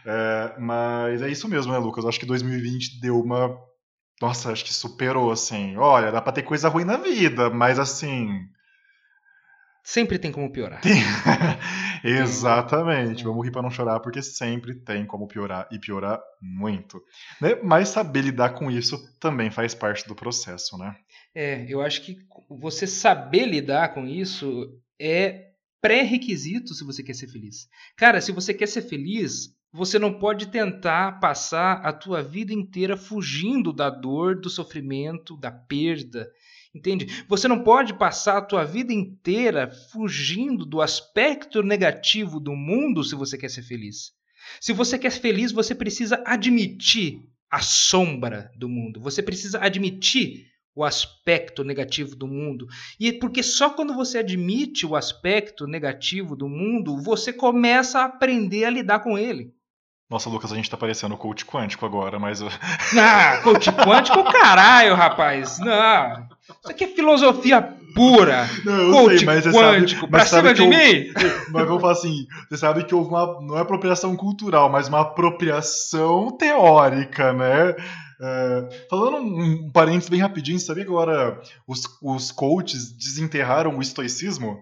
É, 0.06 0.54
mas 0.58 1.22
é 1.22 1.28
isso 1.28 1.48
mesmo, 1.48 1.72
né, 1.72 1.78
Lucas? 1.78 2.04
Eu 2.04 2.08
acho 2.08 2.20
que 2.20 2.26
2020 2.26 3.00
deu 3.00 3.20
uma. 3.20 3.56
Nossa, 4.20 4.52
acho 4.52 4.64
que 4.64 4.72
superou, 4.72 5.30
assim. 5.32 5.76
Olha, 5.76 6.12
dá 6.12 6.20
pra 6.20 6.32
ter 6.32 6.42
coisa 6.42 6.68
ruim 6.68 6.84
na 6.84 6.96
vida, 6.96 7.50
mas 7.50 7.78
assim. 7.78 8.28
Sempre 9.82 10.18
tem 10.18 10.30
como 10.30 10.50
piorar. 10.50 10.80
Exatamente. 12.04 13.24
Vamos 13.24 13.44
rir 13.44 13.50
para 13.50 13.62
não 13.62 13.70
chorar, 13.70 13.98
porque 14.00 14.22
sempre 14.22 14.74
tem 14.74 15.04
como 15.04 15.26
piorar 15.26 15.66
e 15.72 15.78
piorar 15.78 16.20
muito. 16.40 17.02
Né? 17.40 17.56
Mas 17.62 17.88
saber 17.88 18.22
lidar 18.22 18.50
com 18.50 18.70
isso 18.70 18.96
também 19.18 19.50
faz 19.50 19.74
parte 19.74 20.06
do 20.06 20.14
processo, 20.14 20.78
né? 20.78 20.96
É, 21.34 21.66
eu 21.68 21.82
acho 21.82 22.02
que 22.02 22.18
você 22.48 22.86
saber 22.86 23.46
lidar 23.46 23.92
com 23.92 24.06
isso 24.06 24.68
é 25.00 25.52
pré-requisito 25.80 26.74
se 26.74 26.84
você 26.84 27.02
quer 27.02 27.14
ser 27.14 27.26
feliz. 27.26 27.68
Cara, 27.96 28.20
se 28.20 28.30
você 28.30 28.54
quer 28.54 28.68
ser 28.68 28.82
feliz, 28.82 29.48
você 29.72 29.98
não 29.98 30.12
pode 30.12 30.48
tentar 30.48 31.18
passar 31.18 31.80
a 31.84 31.92
tua 31.92 32.22
vida 32.22 32.52
inteira 32.52 32.94
fugindo 32.96 33.72
da 33.72 33.88
dor, 33.88 34.38
do 34.38 34.50
sofrimento, 34.50 35.34
da 35.36 35.50
perda. 35.50 36.30
Entende? 36.74 37.24
Você 37.26 37.48
não 37.48 37.62
pode 37.62 37.94
passar 37.94 38.38
a 38.38 38.42
tua 38.42 38.64
vida 38.64 38.92
inteira 38.92 39.70
fugindo 39.90 40.66
do 40.66 40.82
aspecto 40.82 41.62
negativo 41.62 42.38
do 42.38 42.54
mundo 42.54 43.02
se 43.02 43.14
você 43.14 43.38
quer 43.38 43.48
ser 43.48 43.62
feliz. 43.62 44.12
Se 44.60 44.72
você 44.72 44.98
quer 44.98 45.10
ser 45.10 45.20
feliz, 45.20 45.52
você 45.52 45.74
precisa 45.74 46.22
admitir 46.26 47.22
a 47.50 47.60
sombra 47.60 48.50
do 48.56 48.68
mundo. 48.68 49.00
Você 49.00 49.22
precisa 49.22 49.58
admitir 49.58 50.52
o 50.74 50.84
aspecto 50.84 51.64
negativo 51.64 52.16
do 52.16 52.26
mundo. 52.26 52.66
E 52.98 53.12
porque 53.12 53.42
só 53.42 53.70
quando 53.70 53.94
você 53.94 54.18
admite 54.18 54.86
o 54.86 54.96
aspecto 54.96 55.66
negativo 55.66 56.34
do 56.34 56.48
mundo, 56.48 56.96
você 56.98 57.32
começa 57.32 58.00
a 58.00 58.04
aprender 58.04 58.64
a 58.64 58.70
lidar 58.70 59.00
com 59.00 59.18
ele. 59.18 59.54
Nossa, 60.12 60.28
Lucas, 60.28 60.52
a 60.52 60.56
gente 60.56 60.68
tá 60.68 60.76
parecendo 60.76 61.16
coach 61.16 61.46
quântico 61.46 61.86
agora, 61.86 62.18
mas. 62.18 62.42
Ah, 62.42 63.40
coach 63.42 63.72
quântico, 63.72 64.22
caralho, 64.24 64.94
rapaz. 64.94 65.58
Não. 65.58 66.28
Isso 66.60 66.70
aqui 66.70 66.84
é 66.84 66.88
filosofia 66.88 67.62
pura. 67.94 68.46
Não, 68.62 68.74
eu 68.74 68.92
coach 68.92 69.18
sei, 69.20 69.26
mas 69.26 69.46
quântico. 69.46 70.00
Sabe, 70.02 70.10
pra 70.10 70.26
cima 70.26 70.52
de 70.52 70.66
mim? 70.66 71.12
Mas 71.50 71.66
vou 71.66 71.80
falar 71.80 71.94
assim: 71.94 72.26
você 72.46 72.58
sabe 72.58 72.84
que 72.84 72.94
houve 72.94 73.08
uma. 73.08 73.40
Não 73.40 73.56
é 73.56 73.62
apropriação 73.62 74.14
cultural, 74.14 74.68
mas 74.68 74.86
uma 74.86 75.00
apropriação 75.00 76.36
teórica, 76.36 77.32
né? 77.32 77.74
É, 78.20 78.86
falando 78.90 79.16
um, 79.16 79.66
um 79.66 79.70
parênteses 79.70 80.10
bem 80.10 80.20
rapidinho, 80.20 80.60
sabia 80.60 80.84
que 80.84 80.90
agora 80.90 81.40
os, 81.66 81.84
os 82.02 82.30
coaches 82.30 82.92
desenterraram 82.92 83.78
o 83.78 83.80
estoicismo? 83.80 84.58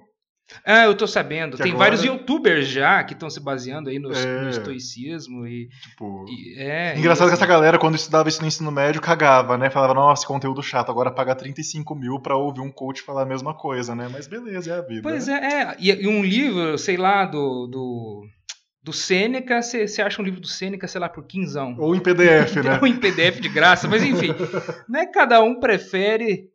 Ah, 0.64 0.84
eu 0.84 0.94
tô 0.94 1.06
sabendo. 1.06 1.56
Que 1.56 1.62
Tem 1.62 1.72
agora... 1.72 1.90
vários 1.90 2.04
youtubers 2.04 2.66
já 2.68 3.02
que 3.04 3.14
estão 3.14 3.30
se 3.30 3.40
baseando 3.40 3.88
aí 3.88 3.98
no, 3.98 4.12
é... 4.12 4.42
no 4.42 4.50
estoicismo 4.50 5.46
e. 5.46 5.68
Tipo. 5.68 6.24
E, 6.28 6.58
é, 6.58 6.98
Engraçado 6.98 7.28
que 7.28 7.34
essa 7.34 7.46
galera, 7.46 7.78
quando 7.78 7.94
estudava 7.94 8.28
isso 8.28 8.40
no 8.40 8.48
ensino 8.48 8.70
médio, 8.70 9.00
cagava, 9.00 9.56
né? 9.56 9.70
Falava, 9.70 9.94
nossa, 9.94 10.26
conteúdo 10.26 10.62
chato, 10.62 10.90
agora 10.90 11.10
paga 11.10 11.34
35 11.34 11.94
mil 11.94 12.20
pra 12.20 12.36
ouvir 12.36 12.60
um 12.60 12.70
coach 12.70 13.02
falar 13.02 13.22
a 13.22 13.26
mesma 13.26 13.54
coisa, 13.54 13.94
né? 13.94 14.08
Mas 14.10 14.26
beleza, 14.26 14.72
é 14.72 14.78
a 14.78 14.82
vida. 14.82 15.02
Pois 15.02 15.26
né? 15.26 15.40
é, 15.42 15.62
é. 15.62 15.76
E, 15.78 15.90
e, 16.04 16.08
um 16.08 16.22
livro, 16.22 16.76
sei 16.78 16.96
lá, 16.96 17.24
do. 17.24 17.66
do... 17.66 18.26
Do 18.82 18.94
Sêneca, 18.94 19.60
você 19.60 20.00
acha 20.00 20.22
um 20.22 20.24
livro 20.24 20.40
do 20.40 20.46
Sêneca, 20.46 20.88
sei 20.88 20.98
lá, 21.02 21.06
por 21.06 21.26
quinzão. 21.26 21.76
Ou 21.78 21.94
em 21.94 22.00
PDF, 22.00 22.56
né? 22.64 22.78
Ou 22.80 22.86
em 22.86 22.96
PDF 22.96 23.38
de 23.38 23.50
graça, 23.50 23.86
mas 23.86 24.02
enfim. 24.02 24.30
né, 24.88 25.04
cada 25.04 25.42
um 25.42 25.60
prefere 25.60 26.48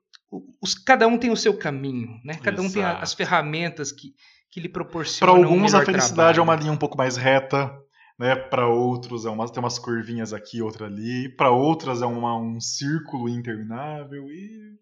os, 0.62 0.76
cada 0.76 1.08
um 1.08 1.18
tem 1.18 1.32
o 1.32 1.38
seu 1.38 1.58
caminho, 1.58 2.20
né? 2.24 2.36
Cada 2.36 2.62
Exato. 2.62 2.68
um 2.68 2.72
tem 2.72 2.84
a, 2.84 3.00
as 3.00 3.14
ferramentas 3.14 3.92
que, 3.92 4.14
que 4.52 4.60
lhe 4.60 4.70
proporcionam. 4.70 5.34
Para 5.34 5.44
alguns 5.44 5.74
um 5.74 5.78
a 5.78 5.86
felicidade 5.86 6.36
trabalho. 6.36 6.40
é 6.40 6.44
uma 6.44 6.56
linha 6.56 6.72
um 6.72 6.78
pouco 6.78 6.98
mais 6.98 7.18
reta, 7.18 7.72
né? 8.18 8.36
Para 8.36 8.68
outros 8.68 9.26
é 9.26 9.30
uma, 9.30 9.48
tem 9.48 9.62
umas 9.62 9.80
curvinhas 9.80 10.34
aqui, 10.34 10.62
outra 10.62 10.88
ali. 10.88 11.30
Para 11.36 11.52
outras 11.52 12.02
é 12.02 12.06
uma, 12.06 12.38
um 12.38 12.60
círculo 12.60 13.30
interminável 13.30 14.32
e 14.32 14.76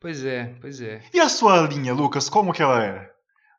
Pois 0.00 0.24
é, 0.24 0.54
pois 0.62 0.80
é. 0.80 1.02
E 1.12 1.20
a 1.20 1.28
sua 1.28 1.60
linha, 1.60 1.92
Lucas, 1.92 2.30
como 2.30 2.54
que 2.54 2.62
ela 2.62 2.82
é? 2.82 3.10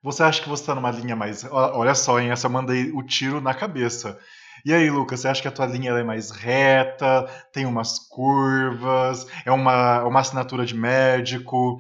Você 0.04 0.24
acha 0.24 0.42
que 0.42 0.50
você 0.50 0.64
está 0.64 0.74
numa 0.74 0.90
linha 0.90 1.16
mais. 1.16 1.44
Olha 1.44 1.94
só, 1.94 2.20
hein? 2.20 2.32
Essa 2.32 2.48
eu 2.48 2.52
mandei 2.52 2.92
o 2.92 3.04
tiro 3.04 3.40
na 3.40 3.54
cabeça. 3.54 4.20
E 4.64 4.74
aí, 4.74 4.90
Lucas, 4.90 5.20
você 5.22 5.28
acha 5.28 5.42
que 5.42 5.48
a 5.48 5.52
tua 5.52 5.66
linha 5.66 5.92
é 5.92 6.04
mais 6.04 6.32
reta, 6.32 7.26
tem 7.52 7.66
umas 7.66 8.00
curvas, 8.00 9.26
é 9.46 9.52
uma, 9.52 10.04
uma 10.04 10.20
assinatura 10.20 10.66
de 10.66 10.76
médico? 10.76 11.80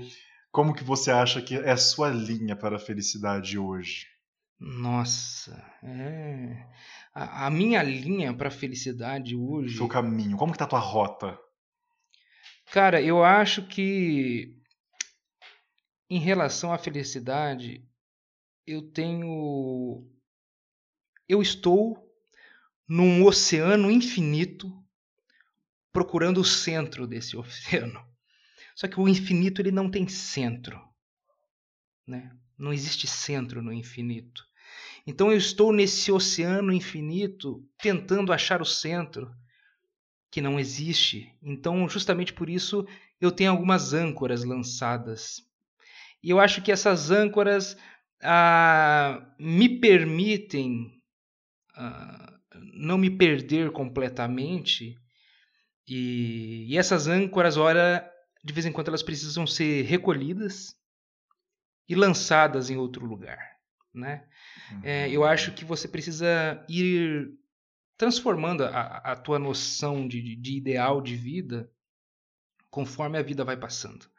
Como 0.52 0.74
que 0.74 0.84
você 0.84 1.12
acha 1.12 1.41
que 1.41 1.56
é 1.56 1.72
a 1.72 1.78
sua 1.78 2.10
linha 2.10 2.56
para 2.56 2.76
a 2.76 2.80
felicidade 2.80 3.58
hoje? 3.58 4.08
Nossa, 4.60 5.63
é... 5.84 6.67
a, 7.15 7.48
a 7.48 7.50
minha 7.50 7.82
linha 7.82 8.34
para 8.34 8.50
a 8.50 8.52
felicidade 8.52 9.36
hoje. 9.36 9.78
Seu 9.78 9.88
caminho, 9.88 10.38
como 10.38 10.52
que 10.52 10.58
tá 10.58 10.65
a 10.65 10.67
tua 10.67 10.80
rota? 10.80 11.39
Cara, 12.72 13.02
eu 13.02 13.24
acho 13.24 13.67
que 13.67 14.56
em 16.12 16.20
relação 16.20 16.74
à 16.74 16.78
felicidade, 16.78 17.84
eu 18.67 18.82
tenho. 18.82 20.06
Eu 21.28 21.41
estou 21.41 22.11
num 22.91 23.23
oceano 23.23 23.89
infinito, 23.89 24.69
procurando 25.93 26.41
o 26.41 26.45
centro 26.45 27.08
desse 27.08 27.38
oceano. 27.39 28.06
Só 28.75 28.86
que 28.86 28.99
o 28.99 29.08
infinito 29.08 29.62
ele 29.62 29.71
não 29.71 29.89
tem 29.89 30.10
centro, 30.10 30.77
né? 32.06 32.36
Não 32.58 32.73
existe 32.73 33.08
centro 33.08 33.62
no 33.62 33.71
infinito. 33.71 34.45
Então 35.08 35.32
eu 35.32 35.38
estou 35.38 35.71
nesse 35.71 36.12
oceano 36.12 36.73
infinito 36.73 37.65
tentando 37.82 38.34
achar 38.34 38.62
o 38.62 38.65
centro 38.65 39.32
que 40.30 40.41
não 40.41 40.60
existe. 40.60 41.34
Então, 41.41 41.88
justamente 41.88 42.34
por 42.34 42.49
isso, 42.49 42.86
eu 43.21 43.32
tenho 43.32 43.51
algumas 43.51 43.93
âncoras 43.93 44.43
lançadas. 44.43 45.41
E 46.21 46.30
eu 46.30 46.41
acho 46.41 46.62
que 46.62 46.73
essas 46.73 47.10
âncoras 47.10 47.77
ah, 48.21 49.34
me 49.39 49.80
permitem 49.80 51.01
ah, 51.73 52.31
não 52.54 52.98
me 52.98 53.10
perder 53.10 53.72
completamente. 53.72 54.98
E, 55.88 56.66
e 56.70 56.78
essas 56.78 57.08
âncoras, 57.08 57.58
ora, 57.58 58.10
de 58.44 58.54
vez 58.54 58.66
em 58.66 58.72
quando 58.72 58.90
elas 58.90 59.04
precisam 59.04 59.46
ser 59.46 59.84
recolhidas 59.84 60.76
e 61.88 61.96
lançadas 61.96 62.70
em 62.70 62.78
outro 62.78 63.06
lugar, 63.06 63.40
né? 63.94 64.26
Uhum. 64.72 64.82
É, 64.84 65.10
eu 65.10 65.24
acho 65.24 65.54
que 65.54 65.66
você 65.66 65.88
precisa 65.88 66.64
ir 66.70 67.32
transformando 67.98 68.64
a, 68.64 68.98
a 68.98 69.16
tua 69.16 69.38
noção 69.38 70.08
de, 70.08 70.36
de 70.36 70.58
ideal 70.58 71.02
de 71.02 71.16
vida 71.16 71.70
conforme 72.70 73.18
a 73.18 73.22
vida 73.22 73.44
vai 73.44 73.58
passando. 73.58 74.10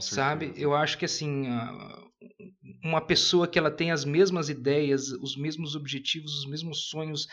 Sabe? 0.00 0.52
Eu 0.56 0.74
acho 0.74 0.98
que 0.98 1.04
assim, 1.04 1.46
uma 2.82 3.00
pessoa 3.00 3.46
que 3.46 3.58
ela 3.58 3.70
tem 3.70 3.90
as 3.90 4.04
mesmas 4.04 4.48
ideias, 4.48 5.08
os 5.08 5.36
mesmos 5.36 5.76
objetivos, 5.76 6.38
os 6.38 6.46
mesmos 6.46 6.88
sonhos 6.88 7.28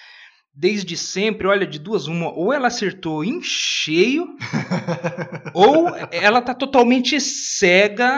desde 0.59 0.97
sempre, 0.97 1.45
olha, 1.45 1.67
de 1.67 1.77
duas 1.77 2.07
uma, 2.07 2.33
ou 2.33 2.51
ela 2.51 2.67
acertou 2.67 3.23
em 3.23 3.43
cheio, 3.43 4.35
ou 5.53 5.95
ela 6.11 6.39
está 6.39 6.55
totalmente 6.55 7.21
cega 7.21 8.09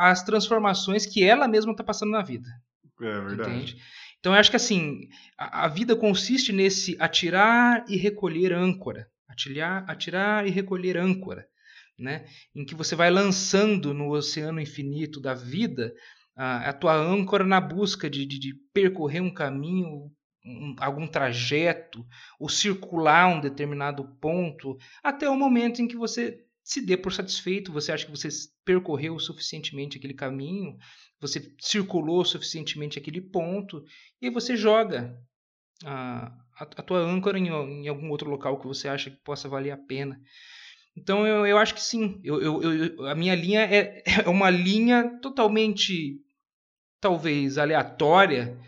às 0.00 0.24
transformações 0.24 1.06
que 1.06 1.22
ela 1.22 1.46
mesma 1.46 1.70
está 1.70 1.84
passando 1.84 2.10
na 2.10 2.22
vida. 2.22 2.48
É 3.00 3.20
verdade. 3.20 3.50
Entende? 3.50 3.76
Então 4.18 4.32
eu 4.32 4.40
acho 4.40 4.50
que 4.50 4.56
assim, 4.56 5.02
a, 5.38 5.66
a, 5.66 5.68
vida 5.68 5.94
consiste 5.94 6.52
nesse 6.52 6.96
atirar 6.98 7.84
e 7.88 7.96
recolher 7.96 8.52
âncora. 8.52 9.06
Atirar, 9.28 9.88
atirar 9.88 10.44
e 10.44 10.50
recolher 10.50 10.96
âncora. 10.96 11.46
Né? 11.96 12.26
Em 12.52 12.64
que 12.64 12.74
você 12.74 12.96
vai 12.96 13.10
lançando 13.10 13.94
no 13.94 14.10
oceano 14.10 14.60
infinito 14.60 15.20
da 15.20 15.34
vida 15.34 15.94
a, 16.36 16.70
a 16.70 16.72
tua 16.72 16.96
âncora 16.96 17.44
na 17.44 17.60
busca 17.60 18.10
de, 18.10 18.26
de, 18.26 18.40
de 18.40 18.54
percorrer 18.74 19.20
um 19.20 19.32
caminho 19.32 20.10
um, 20.46 20.76
algum 20.78 21.06
trajeto 21.06 22.06
ou 22.38 22.48
circular 22.48 23.26
um 23.28 23.40
determinado 23.40 24.04
ponto 24.20 24.78
até 25.02 25.28
o 25.28 25.36
momento 25.36 25.82
em 25.82 25.88
que 25.88 25.96
você 25.96 26.46
se 26.62 26.84
dê 26.84 26.96
por 26.96 27.12
satisfeito, 27.12 27.72
você 27.72 27.92
acha 27.92 28.04
que 28.04 28.10
você 28.10 28.28
percorreu 28.64 29.18
suficientemente 29.20 29.98
aquele 29.98 30.14
caminho, 30.14 30.76
você 31.20 31.54
circulou 31.60 32.24
suficientemente 32.24 32.98
aquele 32.98 33.20
ponto, 33.20 33.84
e 34.20 34.28
você 34.28 34.56
joga 34.56 35.16
a, 35.84 36.26
a, 36.58 36.64
a 36.64 36.82
tua 36.82 36.98
âncora 36.98 37.38
em, 37.38 37.46
em, 37.46 37.86
algum 37.86 38.10
outro 38.10 38.28
local 38.28 38.58
que 38.58 38.66
você 38.66 38.88
acha 38.88 39.10
que 39.10 39.16
possa 39.18 39.48
valer 39.48 39.70
a 39.70 39.76
pena. 39.76 40.20
Então 40.96 41.24
eu, 41.24 41.46
eu 41.46 41.56
acho 41.56 41.72
que 41.72 41.82
sim, 41.82 42.20
eu, 42.24 42.42
eu, 42.42 42.62
eu 42.62 43.06
a 43.06 43.14
minha 43.14 43.34
linha 43.36 43.60
é, 43.60 44.02
é 44.26 44.28
uma 44.28 44.50
linha 44.50 45.20
totalmente, 45.20 46.20
talvez, 47.00 47.58
aleatória, 47.58 48.58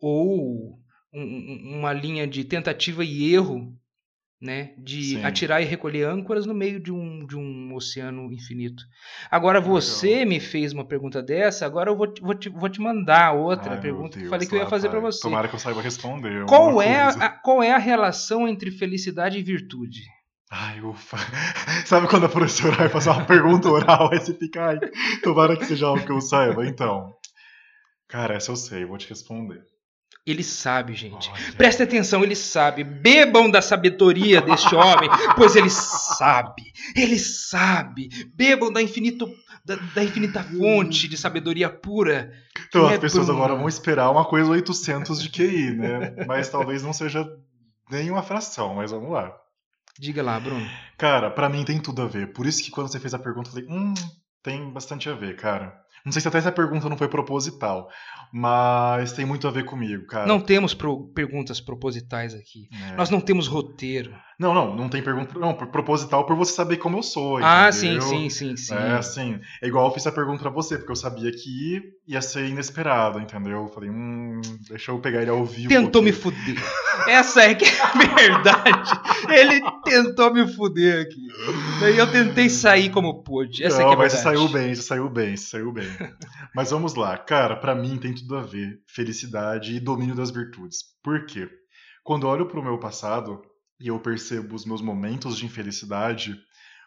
ou 0.00 0.78
um, 1.12 1.78
uma 1.78 1.92
linha 1.92 2.26
de 2.26 2.44
tentativa 2.44 3.04
e 3.04 3.32
erro, 3.32 3.74
né, 4.40 4.72
de 4.78 5.16
Sim. 5.16 5.24
atirar 5.24 5.60
e 5.60 5.64
recolher 5.64 6.04
âncoras 6.04 6.46
no 6.46 6.54
meio 6.54 6.78
de 6.78 6.92
um, 6.92 7.26
de 7.26 7.36
um 7.36 7.74
oceano 7.74 8.32
infinito. 8.32 8.84
Agora 9.30 9.60
você 9.60 10.24
me 10.24 10.38
fez 10.38 10.72
uma 10.72 10.86
pergunta 10.86 11.20
dessa, 11.20 11.66
agora 11.66 11.90
eu 11.90 11.96
vou, 11.96 12.12
vou, 12.20 12.34
te, 12.34 12.48
vou 12.48 12.68
te 12.68 12.80
mandar 12.80 13.32
outra 13.32 13.72
Ai, 13.72 13.80
pergunta 13.80 14.16
Deus, 14.16 14.24
que 14.24 14.30
falei 14.30 14.46
que 14.46 14.54
eu 14.54 14.60
ia 14.60 14.66
fazer 14.68 14.88
para 14.88 15.00
você. 15.00 15.20
Tomara 15.20 15.48
que 15.48 15.54
eu 15.54 15.58
saiba 15.58 15.82
responder. 15.82 16.46
Qual 16.46 16.80
é, 16.80 17.02
a, 17.02 17.28
qual 17.30 17.62
é 17.62 17.72
a 17.72 17.78
relação 17.78 18.46
entre 18.46 18.70
felicidade 18.70 19.38
e 19.38 19.42
virtude? 19.42 20.02
Ai, 20.50 20.80
ufa. 20.80 21.16
Sabe 21.84 22.08
quando 22.08 22.26
a 22.26 22.28
professora 22.28 22.76
vai 22.76 22.88
fazer 22.88 23.10
uma 23.10 23.24
pergunta 23.24 23.68
oral, 23.68 24.10
aí 24.12 24.20
você 24.20 24.32
fica, 24.32 24.66
ai, 24.66 24.78
tomara 25.22 25.56
que 25.56 25.66
seja 25.66 25.86
algo 25.86 26.04
que 26.04 26.12
eu 26.12 26.20
saiba. 26.20 26.64
Então, 26.64 27.12
cara, 28.06 28.34
essa 28.34 28.52
eu 28.52 28.56
sei, 28.56 28.84
vou 28.84 28.96
te 28.96 29.08
responder. 29.08 29.62
Ele 30.26 30.44
sabe, 30.44 30.94
gente. 30.94 31.30
Olha. 31.30 31.52
Preste 31.56 31.82
atenção, 31.82 32.22
ele 32.22 32.36
sabe. 32.36 32.84
Bebam 32.84 33.50
da 33.50 33.62
sabedoria 33.62 34.42
deste 34.42 34.74
homem, 34.74 35.08
pois 35.36 35.56
ele 35.56 35.70
sabe. 35.70 36.62
Ele 36.94 37.18
sabe. 37.18 38.10
Bebam 38.34 38.70
da, 38.70 38.82
infinito, 38.82 39.26
da, 39.64 39.76
da 39.94 40.04
infinita 40.04 40.42
fonte 40.42 41.08
de 41.08 41.16
sabedoria 41.16 41.70
pura. 41.70 42.30
Então, 42.68 42.86
as 42.86 42.94
é 42.94 42.98
pessoas 42.98 43.30
agora 43.30 43.54
vão 43.54 43.68
esperar 43.68 44.10
uma 44.10 44.24
coisa 44.24 44.50
800 44.50 45.22
de 45.22 45.30
QI, 45.30 45.70
né? 45.70 46.14
Mas 46.26 46.50
talvez 46.50 46.82
não 46.82 46.92
seja 46.92 47.26
nem 47.90 48.10
uma 48.10 48.22
fração, 48.22 48.74
mas 48.74 48.90
vamos 48.90 49.10
lá. 49.10 49.34
Diga 49.98 50.22
lá, 50.22 50.38
Bruno. 50.38 50.68
Cara, 50.96 51.30
para 51.30 51.48
mim 51.48 51.64
tem 51.64 51.80
tudo 51.80 52.02
a 52.02 52.06
ver. 52.06 52.32
Por 52.32 52.46
isso 52.46 52.62
que 52.62 52.70
quando 52.70 52.88
você 52.88 53.00
fez 53.00 53.14
a 53.14 53.18
pergunta, 53.18 53.48
eu 53.48 53.52
falei, 53.52 53.68
hum, 53.68 53.94
tem 54.42 54.70
bastante 54.70 55.08
a 55.08 55.14
ver, 55.14 55.36
cara. 55.36 55.76
Não 56.04 56.12
sei 56.12 56.22
se 56.22 56.28
até 56.28 56.38
essa 56.38 56.52
pergunta 56.52 56.88
não 56.88 56.96
foi 56.96 57.08
proposital, 57.08 57.88
mas 58.32 59.12
tem 59.12 59.24
muito 59.24 59.46
a 59.48 59.50
ver 59.50 59.64
comigo, 59.64 60.06
cara. 60.06 60.26
Não 60.26 60.40
temos 60.40 60.74
pro 60.74 61.08
perguntas 61.14 61.60
propositais 61.60 62.34
aqui. 62.34 62.68
É. 62.90 62.96
Nós 62.96 63.10
não 63.10 63.20
temos 63.20 63.46
roteiro. 63.46 64.14
Não, 64.38 64.54
não, 64.54 64.76
não 64.76 64.88
tem 64.88 65.02
pergunta. 65.02 65.36
Não, 65.36 65.52
proposital 65.52 66.24
por 66.24 66.36
você 66.36 66.52
saber 66.52 66.76
como 66.76 66.98
eu 66.98 67.02
sou. 67.02 67.38
Ah, 67.38 67.72
sim, 67.72 68.00
sim, 68.00 68.30
sim, 68.30 68.56
sim. 68.56 68.74
É 68.74 68.92
assim. 68.92 69.40
É 69.60 69.66
igual 69.66 69.88
eu 69.88 69.92
fiz 69.92 70.06
a 70.06 70.12
pergunta 70.12 70.42
pra 70.42 70.50
você, 70.50 70.76
porque 70.76 70.92
eu 70.92 70.96
sabia 70.96 71.32
que 71.32 71.82
ia 72.06 72.22
ser 72.22 72.46
inesperado, 72.46 73.18
entendeu? 73.18 73.62
Eu 73.64 73.68
falei, 73.68 73.90
hum, 73.90 74.40
deixa 74.68 74.92
eu 74.92 74.98
pegar 75.00 75.22
ele 75.22 75.30
ao 75.30 75.44
vivo. 75.44 75.68
Tentou 75.68 76.02
aqui. 76.02 76.10
me 76.10 76.16
fuder. 76.16 76.54
Essa 77.08 77.42
é 77.42 77.54
que 77.54 77.64
é 77.64 77.82
a 77.82 77.90
verdade. 78.14 79.00
ele 79.28 79.60
tentou 79.82 80.32
me 80.32 80.46
fuder 80.46 81.02
aqui. 81.02 81.26
Daí 81.80 81.98
eu 81.98 82.06
tentei 82.06 82.48
sair 82.48 82.90
como 82.90 83.24
pude. 83.24 83.64
Essa 83.64 83.80
não, 83.80 83.86
é 83.86 83.88
que 83.88 83.94
é 83.94 83.98
mas 83.98 84.12
verdade. 84.12 84.36
saiu 84.36 84.48
bem, 84.48 84.74
saiu 84.76 85.08
bem, 85.08 85.36
saiu 85.36 85.72
bem. 85.72 85.87
mas 86.54 86.70
vamos 86.70 86.94
lá. 86.94 87.16
Cara, 87.18 87.56
para 87.56 87.74
mim 87.74 87.98
tem 87.98 88.14
tudo 88.14 88.36
a 88.36 88.42
ver 88.42 88.82
felicidade 88.86 89.74
e 89.74 89.80
domínio 89.80 90.14
das 90.14 90.30
virtudes. 90.30 90.78
Por 91.02 91.26
quê? 91.26 91.48
Quando 92.02 92.26
olho 92.26 92.46
pro 92.46 92.62
meu 92.62 92.78
passado, 92.78 93.42
e 93.80 93.88
eu 93.88 94.00
percebo 94.00 94.54
os 94.54 94.64
meus 94.64 94.80
momentos 94.80 95.36
de 95.36 95.46
infelicidade, 95.46 96.36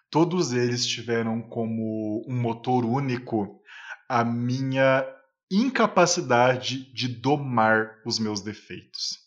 todos 0.10 0.52
eles 0.52 0.86
tiveram 0.86 1.42
como 1.42 2.26
um 2.28 2.36
motor 2.36 2.84
único 2.84 3.62
a 4.10 4.26
minha 4.26 5.08
incapacidade 5.50 6.94
de 6.94 7.08
domar 7.08 8.02
os 8.06 8.20
meus 8.20 8.42
defeitos. 8.42 9.20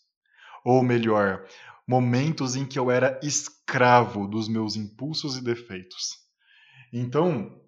Ou 0.63 0.83
melhor, 0.83 1.45
momentos 1.87 2.55
em 2.55 2.65
que 2.65 2.77
eu 2.77 2.89
era 2.89 3.19
escravo 3.23 4.27
dos 4.27 4.47
meus 4.47 4.75
impulsos 4.75 5.37
e 5.37 5.43
defeitos. 5.43 6.17
Então, 6.91 7.61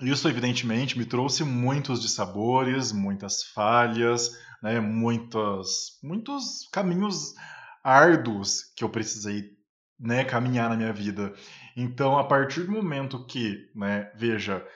isso 0.00 0.28
evidentemente 0.28 0.98
me 0.98 1.04
trouxe 1.04 1.44
muitos 1.44 2.00
dissabores, 2.00 2.92
muitas 2.92 3.44
falhas, 3.44 4.36
né, 4.62 4.80
muitos, 4.80 5.98
muitos 6.02 6.68
caminhos 6.72 7.34
árduos 7.82 8.72
que 8.76 8.82
eu 8.82 8.88
precisei 8.88 9.50
né, 9.98 10.24
caminhar 10.24 10.68
na 10.70 10.76
minha 10.76 10.92
vida. 10.92 11.32
Então, 11.76 12.18
a 12.18 12.24
partir 12.24 12.64
do 12.64 12.72
momento 12.72 13.24
que, 13.26 13.70
né, 13.74 14.10
veja, 14.16 14.66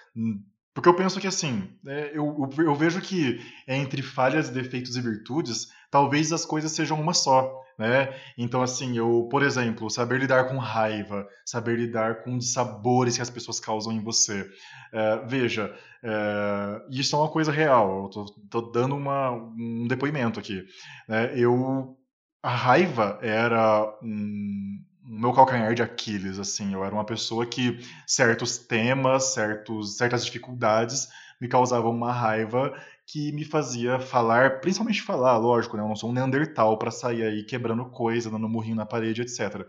porque 0.74 0.88
eu 0.88 0.94
penso 0.94 1.18
que 1.18 1.26
assim, 1.26 1.68
é, 1.86 2.12
eu, 2.14 2.48
eu, 2.56 2.74
vejo 2.74 3.00
que 3.00 3.40
entre 3.66 4.00
falhas, 4.00 4.48
defeitos 4.48 4.96
e 4.96 5.00
virtudes, 5.00 5.68
talvez 5.90 6.32
as 6.32 6.44
coisas 6.44 6.72
sejam 6.72 7.00
uma 7.00 7.14
só, 7.14 7.62
né? 7.78 8.14
Então, 8.36 8.62
assim, 8.62 8.98
eu, 8.98 9.28
por 9.30 9.42
exemplo, 9.42 9.88
saber 9.88 10.18
lidar 10.18 10.48
com 10.48 10.58
raiva, 10.58 11.26
saber 11.44 11.78
lidar 11.78 12.22
com 12.22 12.40
sabores 12.40 13.16
que 13.16 13.22
as 13.22 13.30
pessoas 13.30 13.60
causam 13.60 13.92
em 13.92 14.02
você. 14.02 14.48
É, 14.92 15.16
veja, 15.26 15.74
é, 16.02 16.82
isso 16.90 17.14
é 17.14 17.18
uma 17.18 17.28
coisa 17.28 17.52
real, 17.52 18.04
eu 18.04 18.08
tô, 18.08 18.24
tô 18.50 18.60
dando 18.72 18.96
uma, 18.96 19.30
um 19.30 19.86
depoimento 19.86 20.40
aqui. 20.40 20.64
Né? 21.08 21.38
Eu, 21.38 21.96
a 22.42 22.50
raiva 22.50 23.18
era 23.22 23.96
um, 24.02 24.84
meu 25.08 25.32
calcanhar 25.32 25.74
de 25.74 25.82
Aquiles, 25.82 26.38
assim, 26.38 26.74
eu 26.74 26.84
era 26.84 26.94
uma 26.94 27.04
pessoa 27.04 27.46
que 27.46 27.78
certos 28.06 28.58
temas, 28.58 29.32
certos, 29.32 29.96
certas 29.96 30.24
dificuldades 30.24 31.08
me 31.40 31.48
causavam 31.48 31.92
uma 31.92 32.12
raiva 32.12 32.74
que 33.08 33.32
me 33.32 33.42
fazia 33.42 33.98
falar, 33.98 34.60
principalmente 34.60 35.00
falar, 35.00 35.38
lógico, 35.38 35.76
né? 35.76 35.82
Eu 35.82 35.88
não 35.88 35.96
sou 35.96 36.10
um 36.10 36.12
Neandertal 36.12 36.78
para 36.78 36.90
sair 36.90 37.22
aí 37.22 37.42
quebrando 37.42 37.86
coisa, 37.86 38.30
dando 38.30 38.48
murrinho 38.48 38.76
na 38.76 38.84
parede, 38.84 39.22
etc. 39.22 39.66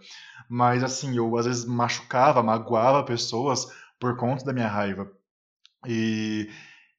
Mas 0.50 0.84
assim, 0.84 1.16
eu 1.16 1.38
às 1.38 1.46
vezes 1.46 1.66
machucava, 1.66 2.44
magoava 2.44 3.02
pessoas 3.04 3.66
por 3.98 4.18
conta 4.18 4.44
da 4.44 4.52
minha 4.52 4.68
raiva. 4.68 5.10
E, 5.88 6.50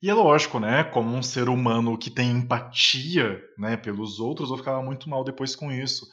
e 0.02 0.08
é 0.08 0.14
lógico, 0.14 0.58
né? 0.58 0.82
Como 0.82 1.14
um 1.14 1.22
ser 1.22 1.50
humano 1.50 1.98
que 1.98 2.10
tem 2.10 2.30
empatia, 2.30 3.38
né, 3.58 3.76
pelos 3.76 4.18
outros, 4.18 4.50
eu 4.50 4.56
ficava 4.56 4.82
muito 4.82 5.10
mal 5.10 5.22
depois 5.22 5.54
com 5.54 5.70
isso. 5.70 6.06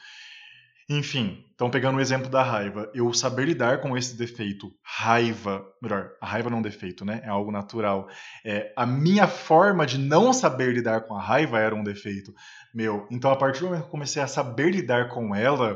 Enfim, 0.89 1.43
então 1.53 1.69
pegando 1.69 1.97
o 1.97 2.01
exemplo 2.01 2.29
da 2.29 2.41
raiva, 2.41 2.89
eu 2.93 3.13
saber 3.13 3.45
lidar 3.45 3.81
com 3.81 3.97
esse 3.97 4.15
defeito, 4.15 4.71
raiva, 4.81 5.65
melhor, 5.81 6.11
a 6.21 6.25
raiva 6.25 6.49
não 6.49 6.57
é 6.57 6.59
um 6.61 6.63
defeito, 6.63 7.03
né? 7.03 7.19
É 7.25 7.27
algo 7.27 7.51
natural. 7.51 8.07
É, 8.45 8.71
a 8.73 8.85
minha 8.85 9.27
forma 9.27 9.85
de 9.85 9.97
não 9.97 10.31
saber 10.31 10.73
lidar 10.73 11.01
com 11.01 11.13
a 11.13 11.21
raiva 11.21 11.59
era 11.59 11.75
um 11.75 11.83
defeito, 11.83 12.33
meu. 12.73 13.05
Então 13.11 13.29
a 13.29 13.35
partir 13.35 13.59
do 13.59 13.65
momento 13.65 13.81
que 13.81 13.87
eu 13.87 13.91
comecei 13.91 14.21
a 14.21 14.27
saber 14.27 14.71
lidar 14.71 15.09
com 15.09 15.35
ela, 15.35 15.73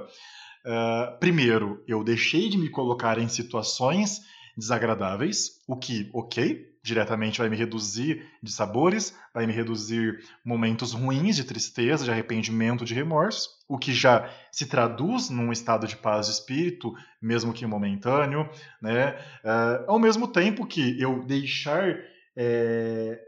uh, 0.65 1.19
primeiro, 1.19 1.84
eu 1.86 2.06
deixei 2.06 2.47
de 2.47 2.58
me 2.58 2.69
colocar 2.69 3.17
em 3.17 3.28
situações 3.28 4.21
desagradáveis, 4.56 5.62
o 5.67 5.76
que, 5.76 6.10
ok, 6.13 6.70
diretamente 6.84 7.39
vai 7.39 7.50
me 7.50 7.56
reduzir 7.56 8.26
de 8.41 8.52
sabores, 8.52 9.15
vai 9.34 9.46
me 9.46 9.54
reduzir 9.54 10.20
momentos 10.44 10.94
ruins 10.94 11.36
de 11.36 11.44
tristeza, 11.44 12.06
de 12.06 12.12
arrependimento, 12.12 12.86
de 12.86 12.94
remorso, 12.94 13.50
o 13.67 13.78
que 13.78 13.94
já 13.94 14.30
se 14.52 14.65
traduz 14.65 15.30
num 15.30 15.52
estado 15.52 15.88
de 15.88 15.96
paz 15.96 16.26
de 16.26 16.34
espírito, 16.34 16.94
mesmo 17.22 17.54
que 17.54 17.65
momentâneo, 17.65 18.50
né? 18.82 19.12
Uh, 19.44 19.91
ao 19.91 20.00
mesmo 20.00 20.28
tempo 20.28 20.65
que 20.65 21.00
eu 21.00 21.24
deixar 21.24 21.98
é, 22.36 23.20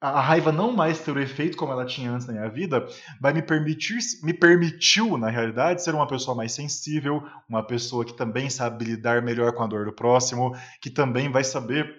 a 0.00 0.20
raiva 0.20 0.52
não 0.52 0.72
mais 0.72 1.00
ter 1.00 1.10
o 1.10 1.20
efeito 1.20 1.56
como 1.56 1.72
ela 1.72 1.84
tinha 1.84 2.12
antes 2.12 2.26
na 2.26 2.32
minha 2.32 2.48
vida, 2.48 2.86
vai 3.20 3.32
me 3.32 3.42
permitir, 3.42 3.98
me 4.22 4.32
permitiu, 4.32 5.18
na 5.18 5.28
realidade, 5.28 5.82
ser 5.82 5.94
uma 5.94 6.06
pessoa 6.06 6.36
mais 6.36 6.52
sensível, 6.52 7.22
uma 7.48 7.64
pessoa 7.64 8.04
que 8.04 8.16
também 8.16 8.48
sabe 8.48 8.84
lidar 8.84 9.22
melhor 9.22 9.52
com 9.52 9.62
a 9.62 9.66
dor 9.66 9.86
do 9.86 9.92
próximo, 9.92 10.54
que 10.80 10.88
também 10.88 11.30
vai 11.30 11.42
saber 11.42 11.97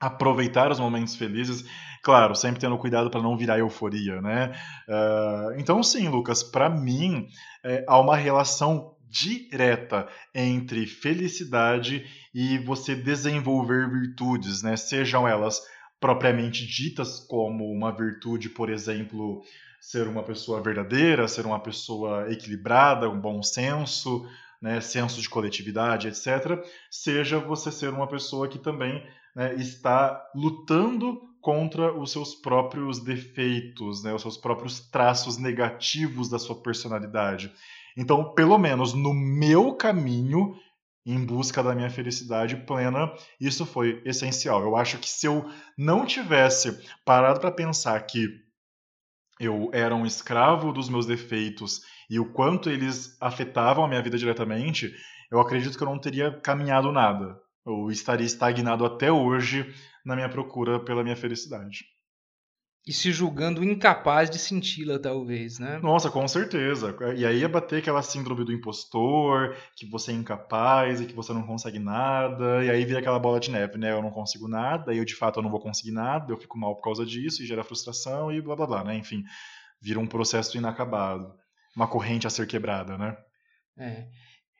aproveitar 0.00 0.70
os 0.70 0.78
momentos 0.78 1.16
felizes, 1.16 1.64
claro, 2.02 2.34
sempre 2.34 2.60
tendo 2.60 2.78
cuidado 2.78 3.10
para 3.10 3.22
não 3.22 3.36
virar 3.36 3.58
euforia, 3.58 4.20
né? 4.20 4.52
Uh, 4.88 5.58
então, 5.58 5.82
sim, 5.82 6.08
Lucas, 6.08 6.42
para 6.42 6.68
mim 6.68 7.28
é, 7.64 7.84
há 7.86 7.98
uma 7.98 8.16
relação 8.16 8.94
direta 9.08 10.06
entre 10.34 10.86
felicidade 10.86 12.04
e 12.34 12.58
você 12.58 12.94
desenvolver 12.94 13.90
virtudes, 13.90 14.62
né? 14.62 14.76
Sejam 14.76 15.26
elas 15.26 15.62
propriamente 16.00 16.66
ditas 16.66 17.18
como 17.18 17.64
uma 17.72 17.90
virtude, 17.90 18.48
por 18.48 18.70
exemplo, 18.70 19.42
ser 19.80 20.06
uma 20.06 20.22
pessoa 20.22 20.62
verdadeira, 20.62 21.26
ser 21.26 21.46
uma 21.46 21.60
pessoa 21.60 22.30
equilibrada, 22.30 23.08
um 23.08 23.20
bom 23.20 23.42
senso, 23.42 24.24
né, 24.60 24.80
senso 24.80 25.20
de 25.20 25.28
coletividade, 25.28 26.08
etc. 26.08 26.62
Seja 26.90 27.38
você 27.38 27.70
ser 27.70 27.90
uma 27.90 28.06
pessoa 28.06 28.48
que 28.48 28.58
também 28.58 29.04
né, 29.38 29.54
está 29.54 30.28
lutando 30.34 31.22
contra 31.40 31.96
os 31.96 32.10
seus 32.10 32.34
próprios 32.34 32.98
defeitos, 32.98 34.02
né, 34.02 34.12
os 34.12 34.20
seus 34.20 34.36
próprios 34.36 34.80
traços 34.80 35.38
negativos 35.38 36.28
da 36.28 36.40
sua 36.40 36.60
personalidade. 36.60 37.52
Então, 37.96 38.34
pelo 38.34 38.58
menos 38.58 38.92
no 38.94 39.14
meu 39.14 39.76
caminho, 39.76 40.56
em 41.06 41.24
busca 41.24 41.62
da 41.62 41.72
minha 41.72 41.88
felicidade 41.88 42.56
plena, 42.56 43.12
isso 43.40 43.64
foi 43.64 44.02
essencial. 44.04 44.60
Eu 44.60 44.74
acho 44.74 44.98
que 44.98 45.08
se 45.08 45.26
eu 45.26 45.48
não 45.76 46.04
tivesse 46.04 46.76
parado 47.04 47.38
para 47.38 47.52
pensar 47.52 47.98
que 48.00 48.26
eu 49.38 49.70
era 49.72 49.94
um 49.94 50.04
escravo 50.04 50.72
dos 50.72 50.88
meus 50.88 51.06
defeitos 51.06 51.82
e 52.10 52.18
o 52.18 52.32
quanto 52.32 52.68
eles 52.68 53.16
afetavam 53.20 53.84
a 53.84 53.88
minha 53.88 54.02
vida 54.02 54.18
diretamente, 54.18 54.92
eu 55.30 55.38
acredito 55.38 55.78
que 55.78 55.84
eu 55.84 55.88
não 55.88 55.98
teria 55.98 56.32
caminhado 56.40 56.90
nada 56.90 57.40
ou 57.68 57.90
estaria 57.90 58.26
estagnado 58.26 58.84
até 58.84 59.12
hoje 59.12 59.72
na 60.04 60.16
minha 60.16 60.28
procura 60.28 60.80
pela 60.80 61.02
minha 61.02 61.16
felicidade. 61.16 61.84
E 62.86 62.92
se 62.92 63.12
julgando 63.12 63.62
incapaz 63.62 64.30
de 64.30 64.38
senti-la, 64.38 64.98
talvez, 64.98 65.58
né? 65.58 65.78
Nossa, 65.82 66.10
com 66.10 66.26
certeza. 66.26 66.96
E 67.14 67.26
aí 67.26 67.40
ia 67.40 67.48
bater 67.48 67.80
aquela 67.80 68.00
síndrome 68.00 68.46
do 68.46 68.52
impostor, 68.52 69.54
que 69.76 69.84
você 69.84 70.10
é 70.10 70.14
incapaz 70.14 70.98
e 70.98 71.04
que 71.04 71.12
você 71.12 71.34
não 71.34 71.42
consegue 71.42 71.78
nada. 71.78 72.64
E 72.64 72.70
aí 72.70 72.86
vira 72.86 73.00
aquela 73.00 73.18
bola 73.18 73.38
de 73.38 73.50
neve, 73.50 73.76
né? 73.76 73.92
Eu 73.92 74.00
não 74.00 74.10
consigo 74.10 74.48
nada, 74.48 74.94
e 74.94 74.98
eu 74.98 75.04
de 75.04 75.14
fato 75.14 75.38
eu 75.38 75.42
não 75.42 75.50
vou 75.50 75.60
conseguir 75.60 75.90
nada, 75.90 76.32
eu 76.32 76.38
fico 76.38 76.56
mal 76.56 76.76
por 76.76 76.82
causa 76.82 77.04
disso, 77.04 77.42
e 77.42 77.46
gera 77.46 77.62
frustração 77.62 78.32
e 78.32 78.40
blá 78.40 78.56
blá 78.56 78.66
blá, 78.66 78.84
né? 78.84 78.96
Enfim, 78.96 79.22
vira 79.82 80.00
um 80.00 80.06
processo 80.06 80.56
inacabado. 80.56 81.34
Uma 81.76 81.86
corrente 81.86 82.26
a 82.26 82.30
ser 82.30 82.46
quebrada, 82.46 82.96
né? 82.96 83.18
É. 83.76 84.08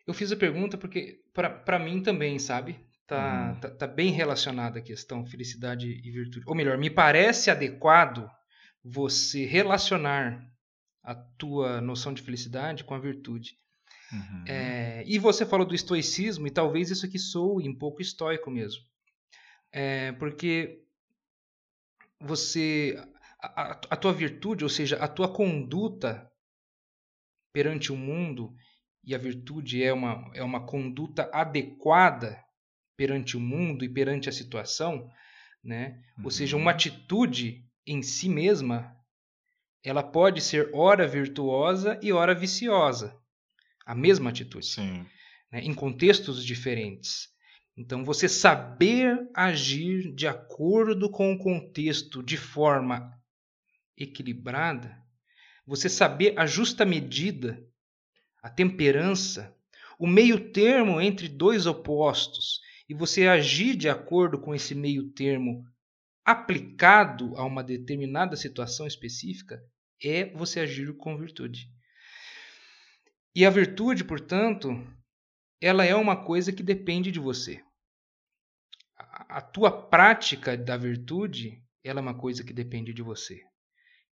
Eu 0.07 0.13
fiz 0.13 0.31
a 0.31 0.37
pergunta 0.37 0.77
porque, 0.77 1.21
para 1.33 1.79
mim 1.79 2.03
também, 2.03 2.39
sabe? 2.39 2.79
Tá, 3.09 3.53
uhum. 3.55 3.61
tá, 3.61 3.71
tá, 3.71 3.87
bem 3.87 4.13
relacionada 4.13 4.79
a 4.79 4.83
questão 4.83 5.25
felicidade 5.25 5.89
e 5.89 6.11
virtude. 6.11 6.45
Ou 6.47 6.55
melhor, 6.55 6.77
me 6.77 6.91
parece 6.91 7.51
adequado 7.51 8.31
você 8.85 9.47
relacionar 9.47 10.47
a 11.03 11.15
tua 11.15 11.81
noção 11.81 12.13
de 12.13 12.21
felicidade 12.21 12.85
com 12.85 12.95
a 12.95 12.99
virtude. 12.99 13.57
Uhum. 14.13 14.45
É, 14.47 15.03
e 15.07 15.19
você 15.19 15.47
falou 15.47 15.67
do 15.67 15.75
estoicismo, 15.75 16.47
e 16.47 16.51
talvez 16.51 16.91
isso 16.91 17.07
aqui 17.07 17.19
soe 17.19 17.67
um 17.67 17.75
pouco 17.75 18.03
estoico 18.03 18.51
mesmo. 18.51 18.83
É, 19.73 20.13
porque 20.13 20.85
você. 22.21 22.95
A, 23.41 23.63
a, 23.63 23.71
a 23.91 23.97
tua 23.97 24.13
virtude, 24.13 24.65
ou 24.65 24.71
seja, 24.71 24.97
a 24.97 25.09
tua 25.09 25.33
conduta 25.33 26.31
perante 27.55 27.91
o 27.91 27.97
mundo, 27.97 28.55
e 29.03 29.15
a 29.15 29.19
virtude 29.19 29.83
é 29.83 29.95
uma, 29.95 30.31
é 30.35 30.43
uma 30.43 30.67
conduta 30.67 31.31
adequada 31.33 32.39
perante 32.99 33.37
o 33.37 33.41
mundo 33.41 33.85
e 33.85 33.89
perante 33.89 34.29
a 34.29 34.33
situação, 34.33 35.09
né? 35.63 36.03
Uhum. 36.19 36.25
Ou 36.25 36.31
seja, 36.33 36.57
uma 36.57 36.65
uhum. 36.65 36.71
atitude 36.71 37.65
em 37.87 38.03
si 38.03 38.29
mesma, 38.29 38.93
ela 39.85 40.03
pode 40.03 40.41
ser 40.41 40.69
ora 40.75 41.07
virtuosa 41.07 41.99
e 42.03 42.13
ora 42.13 42.35
viciosa. 42.35 43.17
A 43.87 43.95
mesma 43.95 44.31
atitude. 44.31 44.67
Sim. 44.67 45.07
Né? 45.51 45.61
Em 45.61 45.73
contextos 45.73 46.45
diferentes. 46.45 47.29
Então, 47.77 48.05
você 48.05 48.29
saber 48.29 49.31
agir 49.33 50.13
de 50.13 50.27
acordo 50.27 51.09
com 51.09 51.33
o 51.33 51.39
contexto 51.39 52.21
de 52.21 52.37
forma 52.37 53.17
equilibrada, 53.97 55.01
você 55.65 55.89
saber 55.89 56.37
a 56.37 56.47
justa 56.47 56.85
medida, 56.85 57.65
a 58.43 58.51
temperança, 58.51 59.57
o 59.97 60.07
meio 60.07 60.51
termo 60.51 61.01
entre 61.01 61.29
dois 61.29 61.65
opostos, 61.67 62.61
e 62.89 62.95
você 62.95 63.27
agir 63.27 63.77
de 63.77 63.89
acordo 63.89 64.41
com 64.41 64.55
esse 64.55 64.75
meio 64.75 65.11
termo 65.13 65.63
aplicado 66.25 67.37
a 67.37 67.45
uma 67.45 67.63
determinada 67.63 68.37
situação 68.37 68.87
específica, 68.87 69.63
é 70.03 70.27
você 70.35 70.61
agir 70.61 70.97
com 70.97 71.17
virtude. 71.17 71.71
E 73.35 73.45
a 73.45 73.51
virtude, 73.51 74.05
portanto, 74.05 74.69
ela 75.61 75.85
é 75.85 75.95
uma 75.95 76.25
coisa 76.25 76.53
que 76.53 76.63
depende 76.63 77.11
de 77.11 77.19
você. 77.19 77.63
A 78.97 79.41
tua 79.41 79.71
prática 79.89 80.57
da 80.57 80.77
virtude, 80.77 81.63
ela 81.85 82.01
é 82.01 82.03
uma 82.03 82.19
coisa 82.19 82.45
que 82.45 82.53
depende 82.53 82.93
de 82.93 83.03
você. 83.03 83.43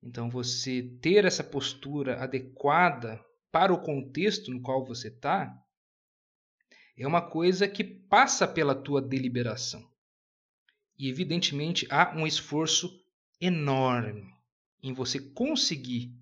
Então, 0.04 0.30
você 0.30 0.84
ter 1.02 1.26
essa 1.26 1.44
postura 1.44 2.22
adequada 2.22 3.24
para 3.52 3.74
o 3.74 3.82
contexto 3.82 4.52
no 4.52 4.62
qual 4.62 4.86
você 4.86 5.08
está 5.08 5.52
é 7.04 7.08
uma 7.08 7.22
coisa 7.22 7.68
que 7.68 7.84
passa 7.84 8.48
pela 8.48 8.74
tua 8.74 9.02
deliberação. 9.02 9.86
E, 10.98 11.10
evidentemente, 11.10 11.86
há 11.90 12.14
um 12.16 12.26
esforço 12.26 13.04
enorme 13.40 14.34
em 14.82 14.94
você 14.94 15.20
conseguir, 15.20 16.14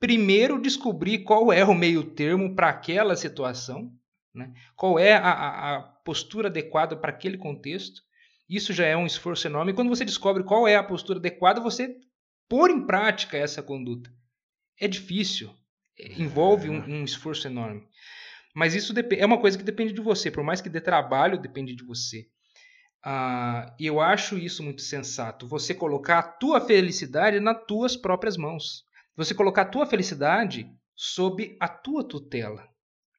primeiro, 0.00 0.60
descobrir 0.60 1.20
qual 1.20 1.52
é 1.52 1.64
o 1.64 1.74
meio 1.74 2.02
termo 2.02 2.54
para 2.54 2.68
aquela 2.68 3.14
situação, 3.14 3.92
né? 4.34 4.52
qual 4.74 4.98
é 4.98 5.14
a, 5.14 5.76
a 5.76 5.82
postura 5.82 6.48
adequada 6.48 6.96
para 6.96 7.10
aquele 7.10 7.38
contexto. 7.38 8.02
Isso 8.48 8.72
já 8.72 8.86
é 8.86 8.96
um 8.96 9.06
esforço 9.06 9.46
enorme. 9.46 9.72
E 9.72 9.74
quando 9.74 9.88
você 9.88 10.04
descobre 10.04 10.42
qual 10.42 10.66
é 10.66 10.76
a 10.76 10.82
postura 10.82 11.18
adequada, 11.18 11.60
você 11.60 11.96
pôr 12.48 12.70
em 12.70 12.86
prática 12.86 13.36
essa 13.36 13.62
conduta. 13.62 14.12
É 14.78 14.86
difícil, 14.86 15.54
envolve 15.98 16.68
um, 16.68 16.82
um 16.84 17.04
esforço 17.04 17.46
enorme. 17.46 17.86
Mas 18.56 18.74
isso 18.74 18.94
é 18.96 19.26
uma 19.26 19.38
coisa 19.38 19.58
que 19.58 19.62
depende 19.62 19.92
de 19.92 20.00
você. 20.00 20.30
Por 20.30 20.42
mais 20.42 20.62
que 20.62 20.70
dê 20.70 20.80
trabalho, 20.80 21.38
depende 21.38 21.76
de 21.76 21.84
você. 21.84 22.24
Ah, 23.04 23.74
e 23.78 23.84
eu 23.84 24.00
acho 24.00 24.38
isso 24.38 24.62
muito 24.62 24.80
sensato. 24.80 25.46
Você 25.46 25.74
colocar 25.74 26.18
a 26.20 26.22
tua 26.22 26.58
felicidade 26.58 27.38
nas 27.38 27.62
tuas 27.66 27.98
próprias 27.98 28.38
mãos. 28.38 28.82
Você 29.14 29.34
colocar 29.34 29.62
a 29.62 29.66
tua 29.66 29.84
felicidade 29.84 30.66
sob 30.94 31.54
a 31.60 31.68
tua 31.68 32.02
tutela. 32.02 32.66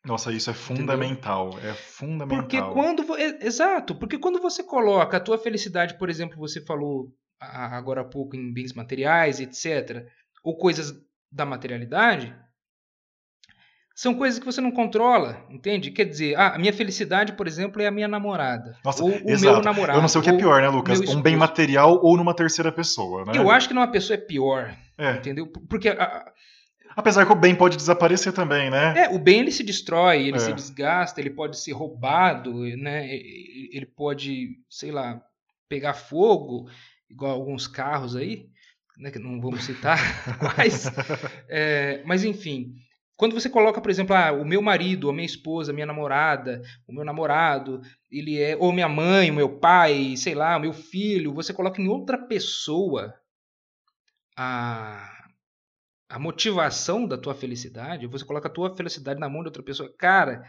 Nossa, 0.04 0.34
isso 0.34 0.50
é 0.50 0.56
fundamental. 0.56 1.50
Entendeu? 1.50 1.70
É 1.70 1.74
fundamental. 1.76 2.42
Porque 2.42 2.60
quando. 2.74 3.06
Exato, 3.40 3.94
porque 3.94 4.18
quando 4.18 4.42
você 4.42 4.64
coloca 4.64 5.18
a 5.18 5.22
tua 5.22 5.38
felicidade, 5.38 6.00
por 6.00 6.10
exemplo, 6.10 6.36
você 6.36 6.66
falou 6.66 7.14
agora 7.40 8.02
há 8.02 8.06
pouco 8.06 8.36
em 8.36 8.52
bens 8.52 8.74
materiais, 8.74 9.40
etc., 9.40 10.04
ou 10.44 10.58
coisas 10.58 10.94
da 11.32 11.46
materialidade, 11.46 12.36
são 13.98 14.14
coisas 14.14 14.38
que 14.38 14.46
você 14.46 14.62
não 14.62 14.70
controla, 14.70 15.44
entende? 15.50 15.90
Quer 15.90 16.06
dizer, 16.06 16.36
ah, 16.36 16.54
a 16.54 16.60
minha 16.60 16.72
felicidade, 16.72 17.34
por 17.34 17.48
exemplo, 17.48 17.82
é 17.82 17.88
a 17.88 17.92
minha 17.92 18.08
namorada. 18.08 18.78
Nossa, 18.86 19.04
ou 19.04 19.10
o 19.10 19.30
exato. 19.32 19.56
meu 19.56 19.64
namorado. 19.64 19.98
Eu 19.98 20.02
não 20.04 20.08
sei 20.08 20.22
o 20.22 20.24
que 20.24 20.30
é 20.30 20.38
pior, 20.38 20.62
né, 20.62 20.70
Lucas? 20.70 21.00
Um 21.00 21.20
bem 21.20 21.36
material 21.36 22.00
ou 22.04 22.16
numa 22.16 22.36
terceira 22.36 22.72
pessoa, 22.72 23.26
né? 23.26 23.32
Eu 23.36 23.50
acho 23.50 23.68
que 23.68 23.74
numa 23.74 23.88
pessoa 23.88 24.14
é 24.14 24.22
pior, 24.22 24.72
é. 25.00 25.14
entendeu? 25.14 25.48
Porque... 25.48 25.90
A, 25.90 26.32
Apesar 26.96 27.26
que 27.26 27.32
o 27.32 27.36
bem 27.36 27.56
pode 27.56 27.76
desaparecer 27.76 28.34
também, 28.34 28.70
né? 28.70 29.06
É, 29.06 29.10
o 29.10 29.20
bem 29.20 29.40
ele 29.40 29.52
se 29.52 29.64
destrói, 29.64 30.28
ele 30.28 30.38
é. 30.38 30.40
se 30.40 30.54
desgasta, 30.54 31.20
ele 31.20 31.30
pode 31.32 31.60
ser 31.60 31.72
roubado, 31.72 32.54
né? 32.78 33.08
Ele 33.08 33.86
pode, 33.86 34.60
sei 34.70 34.92
lá, 34.92 35.20
pegar 35.68 35.94
fogo, 35.96 36.70
igual 37.10 37.32
alguns 37.32 37.68
carros 37.68 38.16
aí, 38.16 38.48
né, 38.98 39.12
que 39.12 39.20
não 39.20 39.40
vamos 39.40 39.64
citar 39.64 40.00
quais. 40.40 40.86
É, 41.50 42.02
mas 42.06 42.24
enfim, 42.24 42.74
quando 43.18 43.34
você 43.34 43.50
coloca, 43.50 43.82
por 43.82 43.90
exemplo, 43.90 44.16
ah, 44.16 44.32
o 44.32 44.46
meu 44.46 44.62
marido, 44.62 45.10
a 45.10 45.14
minha 45.14 45.26
esposa, 45.26 45.72
a 45.72 45.74
minha 45.74 45.88
namorada, 45.88 46.62
o 46.88 46.94
meu 46.94 47.04
namorado, 47.04 47.82
ele 48.10 48.40
é 48.40 48.56
ou 48.56 48.72
minha 48.72 48.88
mãe, 48.88 49.32
o 49.32 49.34
meu 49.34 49.58
pai, 49.58 50.16
sei 50.16 50.36
lá, 50.36 50.56
o 50.56 50.62
meu 50.62 50.72
filho, 50.72 51.34
você 51.34 51.52
coloca 51.52 51.82
em 51.82 51.88
outra 51.88 52.18
pessoa 52.18 53.14
a 54.38 55.14
a 56.10 56.18
motivação 56.18 57.06
da 57.06 57.18
tua 57.18 57.36
felicidade, 57.36 58.08
você 58.08 58.24
coloca 58.24 58.48
a 58.48 58.52
tua 58.52 58.74
felicidade 58.74 59.20
na 59.20 59.28
mão 59.28 59.42
de 59.42 59.48
outra 59.48 59.62
pessoa, 59.62 59.94
cara, 59.98 60.42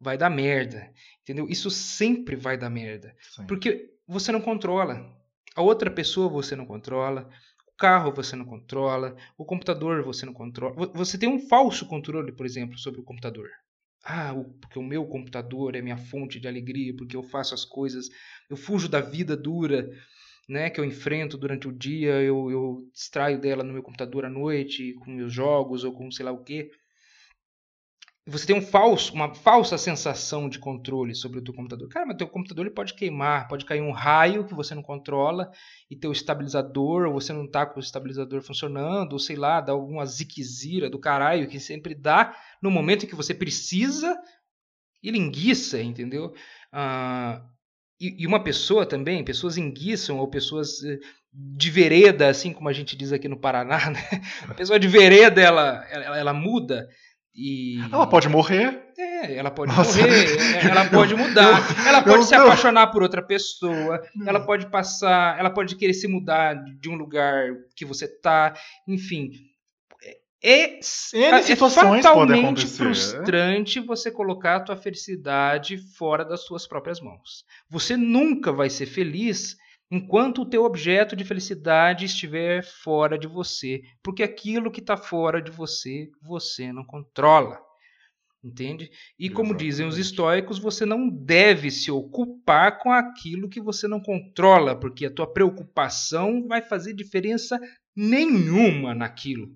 vai 0.00 0.16
dar 0.16 0.30
merda. 0.30 0.88
Entendeu? 1.22 1.48
Isso 1.48 1.70
sempre 1.70 2.36
vai 2.36 2.56
dar 2.56 2.70
merda. 2.70 3.12
Sim. 3.20 3.46
Porque 3.46 3.90
você 4.06 4.30
não 4.30 4.40
controla. 4.40 5.04
A 5.56 5.62
outra 5.62 5.90
pessoa 5.90 6.28
você 6.28 6.54
não 6.54 6.66
controla, 6.66 7.28
carro 7.84 8.10
você 8.10 8.34
não 8.34 8.46
controla, 8.46 9.14
o 9.36 9.44
computador 9.44 10.02
você 10.02 10.24
não 10.24 10.32
controla. 10.32 10.90
Você 10.94 11.18
tem 11.18 11.28
um 11.28 11.38
falso 11.38 11.86
controle, 11.86 12.32
por 12.32 12.46
exemplo, 12.46 12.78
sobre 12.78 12.98
o 12.98 13.04
computador. 13.04 13.50
Ah, 14.02 14.34
porque 14.58 14.78
o 14.78 14.82
meu 14.82 15.04
computador 15.04 15.76
é 15.76 15.82
minha 15.82 15.98
fonte 15.98 16.40
de 16.40 16.48
alegria, 16.48 16.96
porque 16.96 17.14
eu 17.14 17.22
faço 17.22 17.52
as 17.52 17.62
coisas, 17.62 18.08
eu 18.48 18.56
fujo 18.56 18.88
da 18.88 19.02
vida 19.02 19.36
dura, 19.36 19.90
né, 20.48 20.70
que 20.70 20.80
eu 20.80 20.84
enfrento 20.84 21.36
durante 21.36 21.68
o 21.68 21.72
dia, 21.72 22.22
eu, 22.22 22.50
eu 22.50 22.88
distraio 22.90 23.38
dela 23.38 23.62
no 23.62 23.74
meu 23.74 23.82
computador 23.82 24.24
à 24.24 24.30
noite, 24.30 24.94
com 24.94 25.10
meus 25.10 25.32
jogos 25.32 25.84
ou 25.84 25.92
com 25.92 26.10
sei 26.10 26.24
lá 26.24 26.32
o 26.32 26.42
quê 26.42 26.70
você 28.26 28.46
tem 28.46 28.56
um 28.56 28.62
falso, 28.62 29.12
uma 29.12 29.34
falsa 29.34 29.76
sensação 29.76 30.48
de 30.48 30.58
controle 30.58 31.14
sobre 31.14 31.40
o 31.40 31.42
teu 31.42 31.52
computador. 31.52 31.88
Cara, 31.88 32.06
mas 32.06 32.16
teu 32.16 32.26
computador 32.26 32.64
ele 32.64 32.74
pode 32.74 32.94
queimar, 32.94 33.48
pode 33.48 33.66
cair 33.66 33.82
um 33.82 33.92
raio 33.92 34.46
que 34.46 34.54
você 34.54 34.74
não 34.74 34.82
controla 34.82 35.50
e 35.90 35.96
teu 35.96 36.10
estabilizador, 36.10 37.06
ou 37.06 37.12
você 37.12 37.34
não 37.34 37.44
está 37.44 37.66
com 37.66 37.78
o 37.78 37.82
estabilizador 37.82 38.40
funcionando, 38.40 39.12
ou 39.12 39.18
sei 39.18 39.36
lá, 39.36 39.60
dá 39.60 39.72
alguma 39.72 40.06
ziquezira 40.06 40.88
do 40.88 40.98
caralho 40.98 41.48
que 41.48 41.60
sempre 41.60 41.94
dá 41.94 42.34
no 42.62 42.70
momento 42.70 43.04
em 43.04 43.08
que 43.08 43.14
você 43.14 43.34
precisa 43.34 44.18
e 45.02 45.10
linguiça, 45.10 45.82
entendeu? 45.82 46.32
Ah, 46.72 47.44
e, 48.00 48.22
e, 48.22 48.26
uma 48.26 48.42
pessoa 48.42 48.86
também, 48.86 49.22
pessoas 49.22 49.58
enguiçam 49.58 50.18
ou 50.18 50.28
pessoas 50.28 50.82
eh, 50.82 50.98
de 51.32 51.70
vereda, 51.70 52.28
assim 52.28 52.52
como 52.52 52.68
a 52.68 52.72
gente 52.72 52.96
diz 52.96 53.12
aqui 53.12 53.28
no 53.28 53.38
Paraná, 53.38 53.88
né? 53.90 54.00
A 54.48 54.54
pessoa 54.54 54.80
de 54.80 54.88
vereda, 54.88 55.40
ela, 55.42 55.86
ela, 55.90 56.18
ela 56.18 56.32
muda 56.32 56.88
e... 57.34 57.80
Ela 57.92 58.06
pode 58.06 58.28
morrer. 58.28 58.84
É, 58.96 59.36
ela 59.36 59.50
pode 59.50 59.74
Nossa. 59.74 59.98
morrer, 59.98 60.36
é, 60.56 60.66
ela 60.66 60.88
pode 60.88 61.14
mudar, 61.16 61.48
eu, 61.48 61.88
ela 61.88 62.02
pode 62.02 62.18
eu, 62.18 62.22
se 62.22 62.34
apaixonar 62.34 62.86
por 62.88 63.02
outra 63.02 63.20
pessoa, 63.20 64.00
ela 64.24 64.38
pode 64.38 64.70
passar, 64.70 65.38
ela 65.38 65.50
pode 65.50 65.74
querer 65.74 65.94
se 65.94 66.06
mudar 66.06 66.54
de 66.78 66.88
um 66.88 66.94
lugar 66.94 67.48
que 67.74 67.84
você 67.84 68.06
tá, 68.06 68.54
enfim. 68.86 69.32
É, 70.46 70.78
é, 71.14 71.28
é 71.52 71.56
fatalmente 71.56 72.66
frustrante 72.66 73.80
você 73.80 74.10
colocar 74.10 74.56
a 74.56 74.60
tua 74.60 74.76
felicidade 74.76 75.78
fora 75.96 76.24
das 76.24 76.44
suas 76.44 76.66
próprias 76.66 77.00
mãos. 77.00 77.44
Você 77.68 77.96
nunca 77.96 78.52
vai 78.52 78.68
ser 78.68 78.86
feliz 78.86 79.56
enquanto 79.90 80.42
o 80.42 80.46
teu 80.46 80.64
objeto 80.64 81.14
de 81.14 81.24
felicidade 81.24 82.04
estiver 82.04 82.64
fora 82.64 83.18
de 83.18 83.26
você, 83.26 83.82
porque 84.02 84.22
aquilo 84.22 84.70
que 84.70 84.80
está 84.80 84.96
fora 84.96 85.40
de 85.40 85.50
você, 85.50 86.10
você 86.22 86.72
não 86.72 86.84
controla. 86.84 87.60
Entende? 88.42 88.90
E 89.18 89.30
como 89.30 89.50
Exatamente. 89.50 89.64
dizem 89.64 89.86
os 89.86 89.96
estoicos, 89.96 90.58
você 90.58 90.84
não 90.84 91.08
deve 91.08 91.70
se 91.70 91.90
ocupar 91.90 92.78
com 92.78 92.92
aquilo 92.92 93.48
que 93.48 93.58
você 93.58 93.88
não 93.88 94.00
controla, 94.00 94.78
porque 94.78 95.06
a 95.06 95.10
tua 95.10 95.26
preocupação 95.26 96.46
vai 96.46 96.60
fazer 96.60 96.92
diferença 96.92 97.58
nenhuma 97.96 98.94
naquilo, 98.94 99.48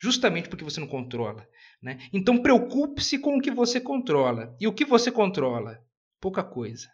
justamente 0.00 0.48
porque 0.48 0.62
você 0.62 0.78
não 0.78 0.86
controla. 0.86 1.44
Né? 1.82 1.98
Então 2.12 2.40
preocupe-se 2.40 3.18
com 3.18 3.36
o 3.36 3.40
que 3.40 3.50
você 3.50 3.80
controla. 3.80 4.54
E 4.60 4.68
o 4.68 4.72
que 4.72 4.84
você 4.84 5.10
controla? 5.10 5.82
Pouca 6.20 6.44
coisa. 6.44 6.86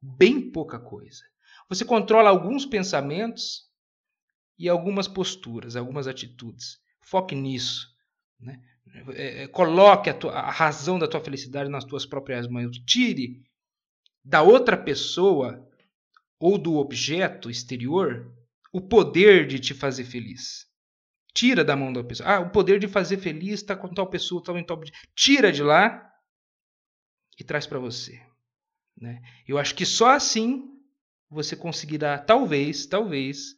Bem 0.00 0.50
pouca 0.50 0.80
coisa. 0.80 1.22
Você 1.72 1.86
controla 1.86 2.28
alguns 2.28 2.66
pensamentos 2.66 3.66
e 4.58 4.68
algumas 4.68 5.08
posturas, 5.08 5.74
algumas 5.74 6.06
atitudes. 6.06 6.78
Foque 7.00 7.34
nisso. 7.34 7.88
Né? 8.38 8.62
É, 9.14 9.44
é, 9.44 9.48
coloque 9.48 10.10
a, 10.10 10.14
tua, 10.14 10.32
a 10.32 10.50
razão 10.50 10.98
da 10.98 11.08
tua 11.08 11.24
felicidade 11.24 11.70
nas 11.70 11.84
tuas 11.84 12.04
próprias 12.04 12.46
mãos. 12.46 12.76
Tire 12.84 13.42
da 14.22 14.42
outra 14.42 14.76
pessoa 14.76 15.66
ou 16.38 16.58
do 16.58 16.76
objeto 16.76 17.48
exterior 17.48 18.30
o 18.70 18.78
poder 18.78 19.46
de 19.46 19.58
te 19.58 19.72
fazer 19.72 20.04
feliz. 20.04 20.66
Tira 21.32 21.64
da 21.64 21.74
mão 21.74 21.90
da 21.90 22.04
pessoa. 22.04 22.28
Ah, 22.28 22.40
o 22.40 22.50
poder 22.50 22.78
de 22.78 22.86
fazer 22.86 23.16
feliz 23.16 23.60
está 23.60 23.74
com 23.74 23.88
tal 23.88 24.10
pessoa, 24.10 24.44
tal 24.44 24.58
em 24.58 24.64
tal. 24.64 24.78
Tira 25.16 25.50
de 25.50 25.62
lá 25.62 26.06
e 27.40 27.42
traz 27.42 27.66
para 27.66 27.78
você. 27.78 28.20
Né? 28.94 29.22
Eu 29.48 29.56
acho 29.56 29.74
que 29.74 29.86
só 29.86 30.10
assim 30.10 30.71
você 31.32 31.56
conseguirá, 31.56 32.18
talvez, 32.18 32.84
talvez, 32.86 33.54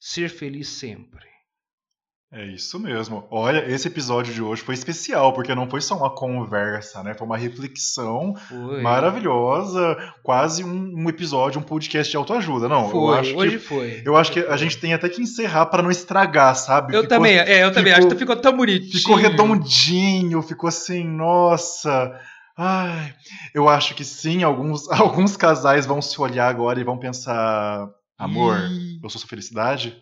ser 0.00 0.30
feliz 0.30 0.68
sempre. 0.68 1.26
É 2.30 2.44
isso 2.44 2.78
mesmo. 2.78 3.26
Olha, 3.30 3.64
esse 3.72 3.88
episódio 3.88 4.34
de 4.34 4.42
hoje 4.42 4.60
foi 4.60 4.74
especial, 4.74 5.32
porque 5.32 5.54
não 5.54 5.68
foi 5.68 5.80
só 5.80 5.96
uma 5.96 6.14
conversa, 6.14 7.02
né? 7.02 7.14
Foi 7.14 7.26
uma 7.26 7.38
reflexão 7.38 8.34
foi. 8.36 8.82
maravilhosa, 8.82 9.96
quase 10.22 10.62
um, 10.62 10.92
um, 10.94 11.08
episódio, 11.08 11.58
um 11.58 11.64
podcast 11.64 12.10
de 12.10 12.18
autoajuda, 12.18 12.68
não? 12.68 12.90
Foi, 12.90 13.00
eu 13.00 13.14
acho 13.14 13.34
hoje 13.34 13.58
que, 13.58 13.64
foi. 13.64 14.02
Eu 14.04 14.14
acho 14.14 14.30
que 14.30 14.40
a 14.40 14.58
gente 14.58 14.76
tem 14.76 14.92
até 14.92 15.08
que 15.08 15.22
encerrar 15.22 15.66
para 15.66 15.82
não 15.82 15.90
estragar, 15.90 16.54
sabe? 16.54 16.94
Eu 16.94 17.02
ficou, 17.02 17.16
também, 17.16 17.38
é, 17.38 17.64
eu 17.64 17.72
também 17.72 17.94
ficou, 17.94 18.06
acho 18.06 18.14
que 18.14 18.20
ficou 18.20 18.36
tão 18.36 18.54
bonitinho. 18.54 18.92
Ficou 18.92 19.16
redondinho, 19.16 20.42
ficou 20.42 20.68
assim, 20.68 21.04
nossa. 21.04 22.14
Ai, 22.58 23.14
eu 23.54 23.68
acho 23.68 23.94
que 23.94 24.04
sim, 24.04 24.42
alguns, 24.42 24.88
alguns 24.90 25.36
casais 25.36 25.86
vão 25.86 26.02
se 26.02 26.20
olhar 26.20 26.48
agora 26.48 26.80
e 26.80 26.84
vão 26.84 26.98
pensar: 26.98 27.88
amor, 28.18 28.58
Ih. 28.70 29.00
eu 29.02 29.08
sou 29.08 29.20
sua 29.20 29.28
felicidade? 29.28 29.96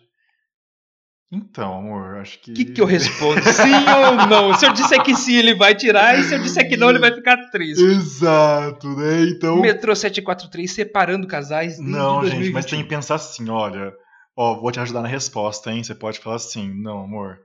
Então, 1.31 1.77
amor, 1.77 2.17
acho 2.17 2.39
que. 2.39 2.51
O 2.51 2.53
que, 2.55 2.65
que 2.65 2.81
eu 2.81 2.85
respondo? 2.85 3.41
Sim 3.51 3.73
ou 3.73 4.27
não? 4.27 4.53
Se 4.53 4.65
eu 4.65 4.73
disser 4.73 5.03
que 5.03 5.13
sim, 5.13 5.35
ele 5.35 5.53
vai 5.53 5.75
tirar, 5.75 6.17
e 6.17 6.23
se 6.23 6.33
eu 6.33 6.41
disser 6.41 6.67
que 6.67 6.77
não, 6.77 6.89
ele 6.89 6.99
vai 6.99 7.13
ficar 7.13 7.37
triste. 7.51 7.83
Exato, 7.83 8.87
né? 8.95 9.23
Então. 9.23 9.59
Metrô 9.59 9.93
743 9.93 10.71
separando 10.71 11.27
casais. 11.27 11.79
Não, 11.79 12.25
gente, 12.25 12.49
mas 12.51 12.65
tem 12.65 12.81
que 12.81 12.87
pensar 12.87 13.15
assim: 13.15 13.49
olha, 13.49 13.93
Ó, 14.37 14.53
vou 14.53 14.71
te 14.71 14.79
ajudar 14.79 15.01
na 15.01 15.07
resposta, 15.07 15.71
hein? 15.71 15.83
Você 15.83 15.95
pode 15.95 16.19
falar 16.19 16.35
assim: 16.35 16.71
não, 16.71 17.03
amor, 17.03 17.39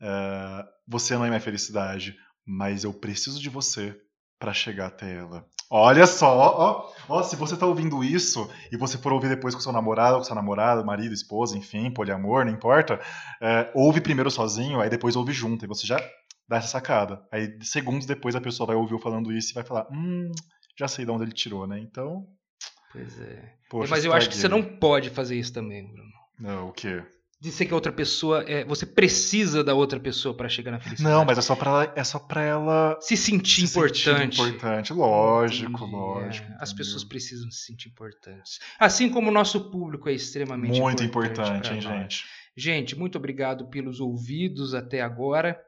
uh, 0.00 0.66
você 0.88 1.14
não 1.14 1.26
é 1.26 1.28
minha 1.28 1.40
felicidade, 1.40 2.16
mas 2.46 2.84
eu 2.84 2.94
preciso 2.94 3.38
de 3.38 3.50
você 3.50 3.94
para 4.42 4.52
chegar 4.52 4.86
até 4.86 5.18
ela. 5.18 5.46
Olha 5.70 6.04
só, 6.04 6.36
ó, 6.36 6.92
ó, 7.08 7.22
se 7.22 7.36
você 7.36 7.56
tá 7.56 7.64
ouvindo 7.64 8.02
isso 8.02 8.50
e 8.72 8.76
você 8.76 8.98
for 8.98 9.12
ouvir 9.12 9.28
depois 9.28 9.54
com 9.54 9.60
seu 9.60 9.70
namorado, 9.70 10.18
com 10.18 10.24
sua 10.24 10.34
namorada, 10.34 10.82
marido, 10.82 11.14
esposa, 11.14 11.56
enfim, 11.56 11.92
poliamor, 11.92 12.44
não 12.44 12.52
importa, 12.52 13.00
é, 13.40 13.70
ouve 13.72 14.00
primeiro 14.00 14.32
sozinho, 14.32 14.80
aí 14.80 14.90
depois 14.90 15.14
ouve 15.14 15.32
junto, 15.32 15.64
e 15.64 15.68
você 15.68 15.86
já 15.86 15.96
dá 16.48 16.56
essa 16.56 16.66
sacada. 16.66 17.24
Aí 17.30 17.56
segundos 17.62 18.04
depois 18.04 18.34
a 18.34 18.40
pessoa 18.40 18.66
vai 18.66 18.74
ouvir 18.74 18.94
eu 18.94 18.98
falando 18.98 19.32
isso 19.32 19.52
e 19.52 19.54
vai 19.54 19.62
falar, 19.62 19.86
hum, 19.92 20.32
já 20.76 20.88
sei 20.88 21.04
de 21.04 21.10
onde 21.12 21.22
ele 21.22 21.32
tirou, 21.32 21.64
né? 21.64 21.78
Então. 21.78 22.26
Pois 22.90 23.20
é. 23.20 23.54
Poxa, 23.70 23.88
Mas 23.88 24.04
eu 24.04 24.12
acho 24.12 24.28
que 24.28 24.36
você 24.36 24.48
não 24.48 24.62
pode 24.62 25.08
fazer 25.10 25.38
isso 25.38 25.52
também, 25.52 25.86
Bruno. 25.86 26.10
Não, 26.40 26.68
o 26.68 26.72
quê? 26.72 27.00
Dizer 27.42 27.66
que 27.66 27.72
a 27.72 27.74
outra 27.74 27.90
pessoa 27.90 28.44
é, 28.44 28.64
você 28.64 28.86
precisa 28.86 29.64
da 29.64 29.74
outra 29.74 29.98
pessoa 29.98 30.32
para 30.32 30.48
chegar 30.48 30.70
na 30.70 30.78
felicidade. 30.78 31.12
Não, 31.12 31.24
mas 31.24 31.36
é 31.38 31.40
só 31.40 31.56
para 31.56 31.70
ela, 31.70 31.92
é 31.96 32.04
só 32.04 32.18
para 32.20 32.42
ela 32.42 32.98
se 33.00 33.16
sentir 33.16 33.66
se 33.66 33.76
importante. 33.76 34.36
Sentir 34.36 34.48
importante, 34.50 34.92
lógico, 34.92 35.84
lógico. 35.84 36.52
É. 36.52 36.56
As 36.60 36.72
pessoas 36.72 37.02
precisam 37.02 37.50
se 37.50 37.64
sentir 37.66 37.88
importantes. 37.88 38.60
Assim 38.78 39.10
como 39.10 39.28
o 39.28 39.32
nosso 39.32 39.72
público 39.72 40.08
é 40.08 40.12
extremamente 40.12 40.80
muito 40.80 41.02
importante, 41.02 41.68
importante 41.68 41.74
hein, 41.74 41.80
gente. 41.80 42.24
Gente, 42.56 42.96
muito 42.96 43.18
obrigado 43.18 43.68
pelos 43.68 43.98
ouvidos 43.98 44.72
até 44.72 45.00
agora, 45.00 45.60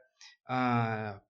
ah, 0.49 1.21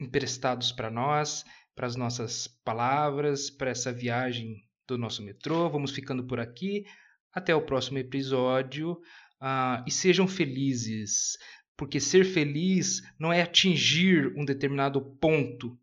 emprestados 0.00 0.72
para 0.72 0.90
nós, 0.90 1.44
para 1.76 1.86
as 1.86 1.94
nossas 1.94 2.48
palavras, 2.64 3.50
para 3.50 3.70
essa 3.70 3.92
viagem 3.92 4.56
do 4.88 4.98
nosso 4.98 5.22
metrô. 5.22 5.70
Vamos 5.70 5.92
ficando 5.92 6.24
por 6.24 6.40
aqui. 6.40 6.84
Até 7.32 7.54
o 7.54 7.62
próximo 7.62 7.98
episódio. 7.98 9.00
Uh, 9.42 9.82
e 9.84 9.90
sejam 9.90 10.28
felizes, 10.28 11.36
porque 11.76 11.98
ser 11.98 12.24
feliz 12.24 13.02
não 13.18 13.32
é 13.32 13.42
atingir 13.42 14.32
um 14.36 14.44
determinado 14.44 15.00
ponto. 15.16 15.76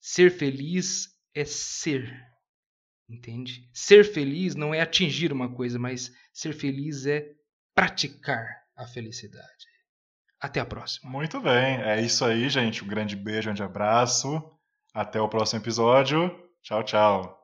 Ser 0.00 0.32
feliz 0.32 1.08
é 1.32 1.44
ser. 1.44 2.12
Entende? 3.08 3.70
Ser 3.72 4.04
feliz 4.04 4.56
não 4.56 4.74
é 4.74 4.80
atingir 4.80 5.32
uma 5.32 5.54
coisa, 5.54 5.78
mas 5.78 6.12
ser 6.32 6.52
feliz 6.52 7.06
é 7.06 7.30
praticar 7.72 8.44
a 8.76 8.84
felicidade. 8.84 9.66
Até 10.40 10.58
a 10.58 10.66
próxima. 10.66 11.08
Muito 11.08 11.40
bem. 11.40 11.80
É 11.82 12.00
isso 12.00 12.24
aí, 12.24 12.48
gente. 12.48 12.82
Um 12.82 12.88
grande 12.88 13.14
beijo, 13.14 13.42
um 13.42 13.54
grande 13.54 13.62
abraço. 13.62 14.42
Até 14.92 15.20
o 15.20 15.28
próximo 15.28 15.60
episódio. 15.60 16.36
Tchau, 16.62 16.82
tchau. 16.82 17.41